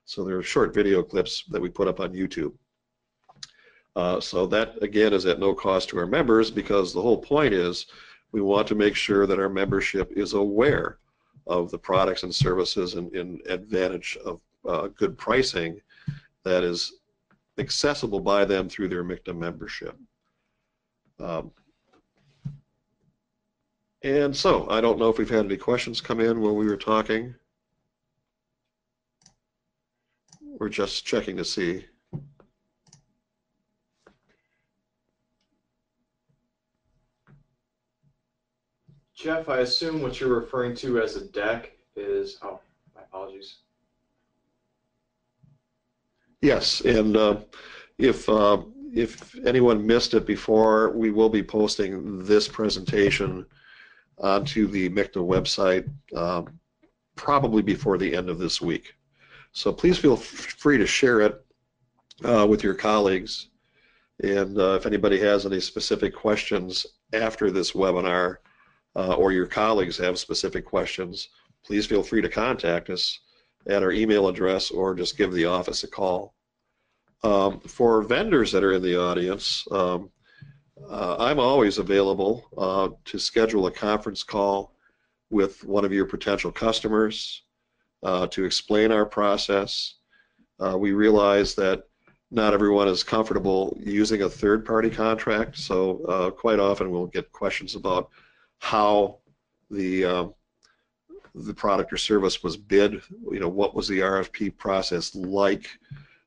So 0.06 0.24
they're 0.24 0.42
short 0.42 0.74
video 0.74 1.02
clips 1.02 1.44
that 1.50 1.60
we 1.60 1.68
put 1.68 1.88
up 1.88 2.00
on 2.00 2.12
YouTube. 2.12 2.52
Uh, 3.96 4.20
so 4.20 4.46
that 4.46 4.82
again 4.82 5.12
is 5.12 5.24
at 5.26 5.38
no 5.38 5.54
cost 5.54 5.88
to 5.90 5.98
our 5.98 6.06
members 6.06 6.50
because 6.50 6.92
the 6.92 7.00
whole 7.00 7.18
point 7.18 7.54
is 7.54 7.86
we 8.32 8.40
want 8.40 8.66
to 8.66 8.74
make 8.74 8.96
sure 8.96 9.26
that 9.26 9.38
our 9.38 9.48
membership 9.48 10.10
is 10.16 10.32
aware 10.32 10.98
of 11.46 11.70
the 11.70 11.78
products 11.78 12.24
and 12.24 12.34
services 12.34 12.94
and, 12.94 13.14
and 13.14 13.40
advantage 13.46 14.18
of 14.24 14.40
uh, 14.68 14.88
good 14.88 15.16
pricing 15.16 15.80
that 16.42 16.64
is 16.64 16.94
accessible 17.58 18.20
by 18.20 18.44
them 18.44 18.68
through 18.68 18.88
their 18.88 19.04
MICTA 19.04 19.36
membership. 19.36 19.96
Um, 21.20 21.52
and 24.02 24.36
so, 24.36 24.68
I 24.68 24.80
don't 24.80 24.98
know 24.98 25.08
if 25.08 25.18
we've 25.18 25.30
had 25.30 25.46
any 25.46 25.56
questions 25.56 26.00
come 26.00 26.20
in 26.20 26.40
while 26.40 26.54
we 26.54 26.66
were 26.66 26.76
talking. 26.76 27.34
We're 30.58 30.68
just 30.68 31.06
checking 31.06 31.36
to 31.38 31.44
see. 31.44 31.86
Jeff, 39.14 39.48
I 39.48 39.60
assume 39.60 40.02
what 40.02 40.20
you're 40.20 40.38
referring 40.38 40.74
to 40.76 41.00
as 41.00 41.16
a 41.16 41.24
deck 41.24 41.72
is, 41.96 42.38
oh, 42.42 42.60
Yes, 46.44 46.82
and 46.82 47.16
uh, 47.16 47.36
if 47.96 48.28
uh, 48.28 48.58
if 48.92 49.34
anyone 49.46 49.86
missed 49.86 50.12
it 50.12 50.26
before, 50.26 50.90
we 50.90 51.10
will 51.10 51.30
be 51.30 51.42
posting 51.42 52.22
this 52.22 52.48
presentation 52.48 53.46
onto 54.18 54.66
the 54.66 54.90
MICTA 54.90 55.20
website 55.20 55.88
um, 56.14 56.60
probably 57.16 57.62
before 57.62 57.96
the 57.96 58.14
end 58.14 58.28
of 58.28 58.38
this 58.38 58.60
week. 58.60 58.92
So 59.52 59.72
please 59.72 59.96
feel 59.96 60.16
free 60.16 60.76
to 60.76 60.86
share 60.86 61.22
it 61.22 61.42
uh, 62.22 62.46
with 62.46 62.62
your 62.62 62.74
colleagues. 62.74 63.48
And 64.22 64.58
uh, 64.58 64.74
if 64.74 64.84
anybody 64.84 65.18
has 65.20 65.46
any 65.46 65.60
specific 65.60 66.14
questions 66.14 66.84
after 67.14 67.50
this 67.50 67.72
webinar 67.72 68.36
uh, 68.96 69.14
or 69.14 69.32
your 69.32 69.46
colleagues 69.46 69.96
have 69.96 70.18
specific 70.18 70.66
questions, 70.66 71.30
please 71.64 71.86
feel 71.86 72.02
free 72.02 72.20
to 72.20 72.28
contact 72.28 72.90
us 72.90 73.20
at 73.66 73.82
our 73.82 73.92
email 73.92 74.28
address 74.28 74.70
or 74.70 74.94
just 74.94 75.16
give 75.16 75.32
the 75.32 75.46
office 75.46 75.84
a 75.84 75.88
call. 75.88 76.34
Um, 77.22 77.60
for 77.60 78.02
vendors 78.02 78.52
that 78.52 78.62
are 78.62 78.72
in 78.72 78.82
the 78.82 79.00
audience, 79.00 79.66
um, 79.70 80.10
uh, 80.90 81.16
I'm 81.18 81.40
always 81.40 81.78
available 81.78 82.44
uh, 82.58 82.90
to 83.06 83.18
schedule 83.18 83.66
a 83.66 83.70
conference 83.70 84.22
call 84.22 84.74
with 85.30 85.64
one 85.64 85.84
of 85.84 85.92
your 85.92 86.04
potential 86.04 86.52
customers 86.52 87.42
uh, 88.02 88.26
to 88.28 88.44
explain 88.44 88.92
our 88.92 89.06
process. 89.06 89.94
Uh, 90.60 90.76
we 90.76 90.92
realize 90.92 91.54
that 91.54 91.84
not 92.30 92.52
everyone 92.52 92.88
is 92.88 93.02
comfortable 93.02 93.76
using 93.80 94.22
a 94.22 94.28
third-party 94.28 94.90
contract, 94.90 95.56
so 95.56 96.04
uh, 96.04 96.30
quite 96.30 96.58
often 96.58 96.90
we'll 96.90 97.06
get 97.06 97.32
questions 97.32 97.74
about 97.74 98.10
how 98.58 99.18
the 99.70 100.04
uh, 100.04 100.26
the 101.34 101.54
product 101.54 101.92
or 101.92 101.96
service 101.96 102.42
was 102.42 102.56
bid. 102.56 103.00
You 103.30 103.40
know, 103.40 103.48
what 103.48 103.74
was 103.74 103.88
the 103.88 104.00
RFP 104.00 104.56
process 104.56 105.14
like, 105.14 105.68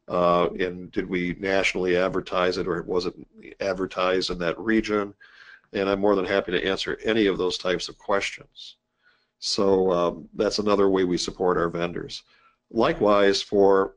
uh, 0.08 0.50
and 0.60 0.92
did 0.92 1.08
we 1.08 1.36
nationally 1.40 1.98
advertise 1.98 2.58
it, 2.58 2.68
or 2.68 2.78
it 2.78 2.86
was 2.86 3.06
it 3.06 3.16
advertised 3.60 4.30
in 4.30 4.38
that 4.40 4.60
region? 4.60 5.14
And 5.74 5.90
I'm 5.90 6.00
more 6.00 6.16
than 6.16 6.26
happy 6.26 6.52
to 6.52 6.66
answer 6.66 6.98
any 7.04 7.28
of 7.28 7.38
those 7.38 7.58
types 7.58 7.90
of 7.90 7.98
questions. 7.98 8.78
So 9.40 9.92
um, 9.92 10.30
that's 10.34 10.60
another 10.60 10.90
way 10.90 11.04
we 11.04 11.18
support 11.18 11.58
our 11.58 11.70
vendors. 11.70 12.24
Likewise, 12.72 13.42
for 13.42 13.96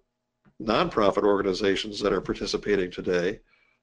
nonprofit 0.62 1.24
organizations 1.24 2.00
that 2.00 2.12
are 2.12 2.20
participating 2.20 2.90
today, 2.90 3.40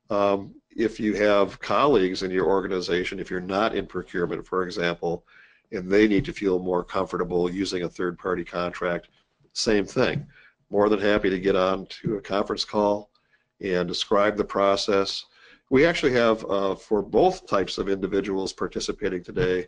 um, 0.09 0.53
if 0.75 0.99
you 0.99 1.15
have 1.15 1.59
colleagues 1.59 2.23
in 2.23 2.31
your 2.31 2.45
organization, 2.45 3.19
if 3.19 3.31
you're 3.31 3.41
not 3.41 3.75
in 3.75 3.85
procurement, 3.87 4.45
for 4.45 4.63
example, 4.63 5.25
and 5.71 5.89
they 5.89 6.07
need 6.07 6.25
to 6.25 6.33
feel 6.33 6.59
more 6.59 6.83
comfortable 6.83 7.51
using 7.51 7.83
a 7.83 7.89
third-party 7.89 8.43
contract, 8.43 9.09
same 9.53 9.85
thing. 9.85 10.25
More 10.69 10.89
than 10.89 10.99
happy 10.99 11.29
to 11.29 11.39
get 11.39 11.55
on 11.55 11.85
to 11.87 12.15
a 12.15 12.21
conference 12.21 12.65
call 12.65 13.09
and 13.61 13.87
describe 13.87 14.37
the 14.37 14.43
process. 14.43 15.25
We 15.69 15.85
actually 15.85 16.13
have, 16.13 16.45
uh, 16.45 16.75
for 16.75 17.01
both 17.01 17.47
types 17.47 17.77
of 17.77 17.89
individuals 17.89 18.53
participating 18.53 19.23
today, 19.23 19.67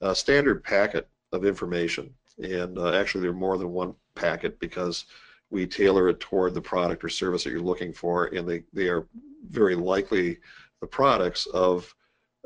a 0.00 0.14
standard 0.14 0.62
packet 0.62 1.08
of 1.32 1.44
information. 1.44 2.12
And 2.42 2.78
uh, 2.78 2.92
actually, 2.92 3.22
there 3.22 3.30
are 3.30 3.34
more 3.34 3.58
than 3.58 3.72
one 3.72 3.94
packet 4.14 4.58
because 4.60 5.06
we 5.50 5.66
tailor 5.66 6.08
it 6.08 6.20
toward 6.20 6.54
the 6.54 6.60
product 6.60 7.04
or 7.04 7.08
service 7.08 7.44
that 7.44 7.50
you're 7.50 7.60
looking 7.60 7.92
for, 7.92 8.26
and 8.26 8.48
they, 8.48 8.62
they 8.72 8.88
are 8.88 9.06
very 9.50 9.74
likely 9.74 10.38
the 10.80 10.86
products 10.86 11.46
of 11.46 11.92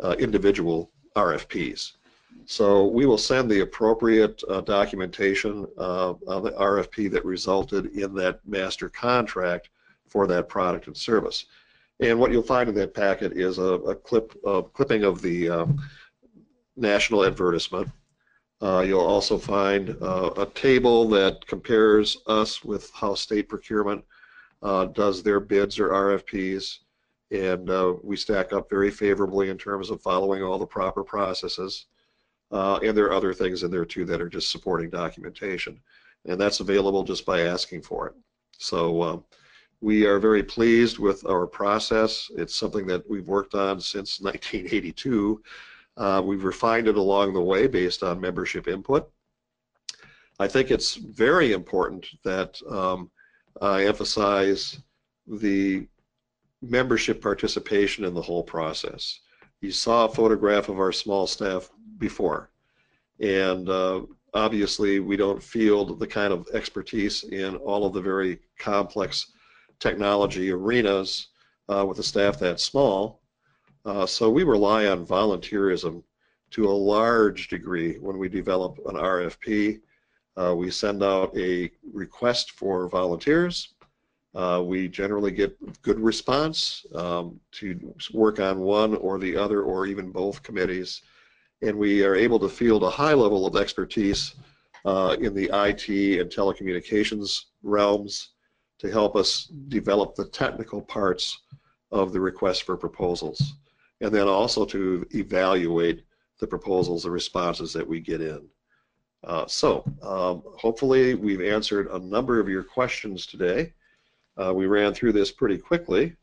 uh, 0.03 0.17
individual 0.19 0.91
RFPs. 1.17 1.93
So 2.47 2.87
we 2.87 3.07
will 3.07 3.19
send 3.19 3.51
the 3.51 3.61
appropriate 3.61 4.43
uh, 4.49 4.61
documentation 4.61 5.67
uh, 5.79 6.15
on 6.27 6.43
the 6.43 6.53
RFP 6.53 7.11
that 7.13 7.25
resulted 7.25 7.87
in 7.97 8.15
that 8.15 8.41
master 8.47 8.89
contract 8.89 9.71
for 10.07 10.27
that 10.27 10.49
product 10.49 10.87
and 10.87 10.97
service. 10.97 11.47
And 12.01 12.19
what 12.19 12.33
you'll 12.33 12.43
find 12.43 12.69
in 12.69 12.75
that 12.75 12.93
packet 12.93 13.33
is 13.33 13.59
a, 13.59 13.63
a 13.63 13.95
clip, 13.95 14.39
a 14.45 14.63
clipping 14.63 15.05
of 15.05 15.23
the 15.23 15.49
um, 15.49 15.81
national 16.77 17.25
advertisement 17.25 17.89
uh, 18.65 18.81
you'll 18.81 19.01
also 19.01 19.37
find 19.37 19.95
uh, 20.01 20.31
a 20.39 20.47
table 20.47 21.07
that 21.09 21.47
compares 21.47 22.17
us 22.27 22.65
with 22.65 22.91
how 22.95 23.15
state 23.15 23.47
procurement 23.47 24.03
uh, 24.63 24.87
does 24.87 25.23
their 25.23 25.39
bids 25.39 25.79
or 25.79 25.91
RFPs. 25.91 26.79
And 27.31 27.69
uh, 27.69 27.95
we 28.03 28.17
stack 28.17 28.55
up 28.55 28.71
very 28.71 28.91
favorably 28.91 29.51
in 29.51 29.59
terms 29.59 29.91
of 29.91 30.01
following 30.01 30.43
all 30.43 30.59
the 30.59 30.67
proper 30.67 31.05
processes. 31.05 31.87
Uh, 32.55 32.79
and 32.85 32.97
there 32.97 33.07
are 33.07 33.13
other 33.13 33.35
things 33.35 33.65
in 33.65 33.71
there 33.71 33.85
too 33.85 34.05
that 34.05 34.21
are 34.21 34.29
just 34.29 34.49
supporting 34.49 34.89
documentation. 34.89 35.81
And 36.25 36.41
that's 36.41 36.61
available 36.61 37.03
just 37.03 37.27
by 37.27 37.41
asking 37.41 37.83
for 37.83 38.07
it. 38.07 38.15
So 38.59 39.03
um, 39.03 39.25
we 39.81 40.07
are 40.07 40.21
very 40.21 40.45
pleased 40.45 41.01
with 41.01 41.27
our 41.27 41.49
process. 41.49 42.31
It's 42.37 42.55
something 42.55 42.87
that 42.87 43.11
we've 43.11 43.27
worked 43.27 43.57
on 43.57 43.81
since 43.81 44.21
1982. 44.21 45.43
Uh, 45.97 46.23
we've 46.25 46.45
refined 46.45 46.87
it 46.87 46.97
along 46.97 47.35
the 47.35 47.43
way 47.43 47.67
based 47.67 48.05
on 48.05 48.21
membership 48.21 48.69
input. 48.69 49.11
I 50.39 50.47
think 50.47 50.71
it's 50.71 50.95
very 50.95 51.53
important 51.53 52.07
that 52.23 52.61
um, 52.71 53.11
I 53.61 53.85
emphasize 53.87 54.79
the 55.27 55.89
membership 56.63 57.21
participation 57.21 58.05
in 58.05 58.15
the 58.15 58.23
whole 58.23 58.45
process. 58.45 59.19
You 59.61 59.73
saw 59.73 60.05
a 60.05 60.09
photograph 60.09 60.69
of 60.69 60.79
our 60.79 60.93
small 60.93 61.27
staff 61.27 61.69
before, 61.99 62.51
and 63.21 63.69
uh, 63.69 64.03
obviously 64.33 65.01
we 65.01 65.17
don't 65.17 65.43
field 65.43 65.99
the 65.99 66.07
kind 66.07 66.33
of 66.33 66.47
expertise 66.53 67.25
in 67.25 67.57
all 67.57 67.87
of 67.87 67.93
the 67.93 68.01
very 68.01 68.39
complex 68.59 69.33
technology 69.79 70.51
arenas 70.51 71.29
uh, 71.69 71.85
with 71.87 71.99
a 71.99 72.03
staff 72.03 72.39
that 72.39 72.61
small, 72.61 73.21
uh, 73.85 74.07
so 74.07 74.31
we 74.31 74.45
rely 74.45 74.87
on 74.87 75.07
volunteerism 75.07 76.03
to 76.51 76.69
a 76.69 76.71
large 76.71 77.49
degree 77.49 77.99
when 77.99 78.17
we 78.17 78.29
develop 78.29 78.79
an 78.87 78.95
RFP. 78.95 79.81
Uh, 80.37 80.55
we 80.57 80.71
send 80.71 81.03
out 81.03 81.37
a 81.37 81.71
request 81.93 82.53
for 82.53 82.89
volunteers. 82.89 83.75
Uh, 84.35 84.63
we 84.65 84.89
generally 84.89 85.31
get 85.31 85.57
good 85.83 86.01
response 86.01 86.87
um, 86.95 87.39
to 87.53 87.95
work 88.13 88.41
on 88.41 88.61
one 88.61 88.97
or 88.97 89.19
the 89.19 89.37
other 89.37 89.63
or 89.63 89.87
even 89.87 90.11
both 90.11 90.43
committees. 90.43 91.03
And 91.63 91.79
we 91.79 92.05
are 92.05 92.15
able 92.15 92.39
to 92.41 92.49
field 92.49 92.83
a 92.83 92.91
high 92.91 93.15
level 93.15 93.47
of 93.47 93.57
expertise 93.57 94.35
uh, 94.85 95.17
in 95.21 95.35
the 95.35 95.45
IT 95.53 96.21
and 96.21 96.31
telecommunications 96.31 97.45
realms 97.63 98.31
to 98.79 98.91
help 98.91 99.17
us 99.17 99.47
develop 99.69 100.15
the 100.15 100.27
technical 100.29 100.83
parts 100.83 101.41
of 101.91 102.13
the 102.13 102.21
request 102.21 102.65
for 102.65 102.77
proposals 102.77 103.55
and 104.01 104.15
then 104.15 104.29
also 104.29 104.65
to 104.67 105.07
evaluate 105.15 106.05
the 106.41 106.47
proposals, 106.47 107.05
the 107.05 107.11
responses 107.11 107.73
that 107.73 107.87
we 107.87 108.01
get 108.01 108.21
in. 108.21 108.47
Uh, 109.23 109.47
so 109.47 109.83
um, 110.03 110.43
hopefully 110.59 111.15
we've 111.15 111.41
answered 111.41 111.89
a 111.89 111.99
number 111.99 112.39
of 112.39 112.49
your 112.49 112.63
questions 112.63 113.25
today. 113.25 113.73
Uh, 114.37 114.53
we 114.53 114.67
ran 114.67 114.93
through 114.93 115.13
this 115.13 115.31
pretty 115.31 115.57
quickly, 115.57 116.15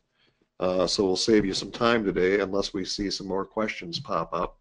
uh, 0.60 0.86
so 0.86 1.04
we'll 1.04 1.16
save 1.16 1.44
you 1.44 1.54
some 1.54 1.72
time 1.72 2.04
today 2.04 2.40
unless 2.40 2.72
we 2.72 2.84
see 2.84 3.10
some 3.10 3.26
more 3.26 3.44
questions 3.44 3.98
pop 3.98 4.32
up. 4.32 4.58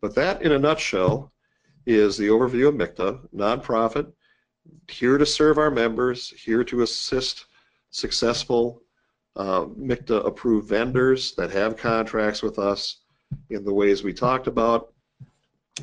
But 0.00 0.14
that, 0.14 0.42
in 0.42 0.52
a 0.52 0.58
nutshell, 0.58 1.32
is 1.86 2.16
the 2.16 2.28
overview 2.28 2.68
of 2.68 2.74
MICTA, 2.74 3.28
nonprofit, 3.34 4.12
here 4.88 5.18
to 5.18 5.26
serve 5.26 5.58
our 5.58 5.70
members, 5.70 6.30
here 6.30 6.64
to 6.64 6.82
assist 6.82 7.46
successful 7.90 8.82
uh, 9.36 9.66
MICTA 9.76 10.24
approved 10.24 10.68
vendors 10.68 11.34
that 11.34 11.50
have 11.50 11.76
contracts 11.76 12.42
with 12.42 12.58
us 12.58 13.00
in 13.50 13.64
the 13.64 13.72
ways 13.72 14.02
we 14.02 14.12
talked 14.12 14.46
about. 14.46 14.92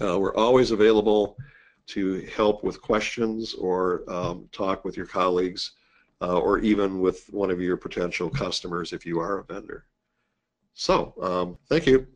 Uh, 0.02 0.19
we're 0.19 0.36
always 0.36 0.71
available 0.71 1.38
to 1.86 2.26
help 2.36 2.63
with 2.63 2.82
questions 2.82 3.54
or 3.54 4.04
um, 4.08 4.49
talk 4.52 4.84
with 4.84 4.97
your 4.97 5.06
colleagues 5.06 5.73
uh, 6.21 6.39
or 6.39 6.60
even 6.60 6.99
with 6.99 7.26
one 7.32 7.52
of 7.52 7.62
your 7.62 7.78
potential 7.78 8.30
customers 8.30 8.93
if 8.93 9.06
you 9.06 9.19
are 9.19 9.39
a 9.39 9.43
vendor. 9.43 9.86
So, 10.73 11.13
um, 11.21 11.58
thank 11.69 11.86
you. 11.86 12.08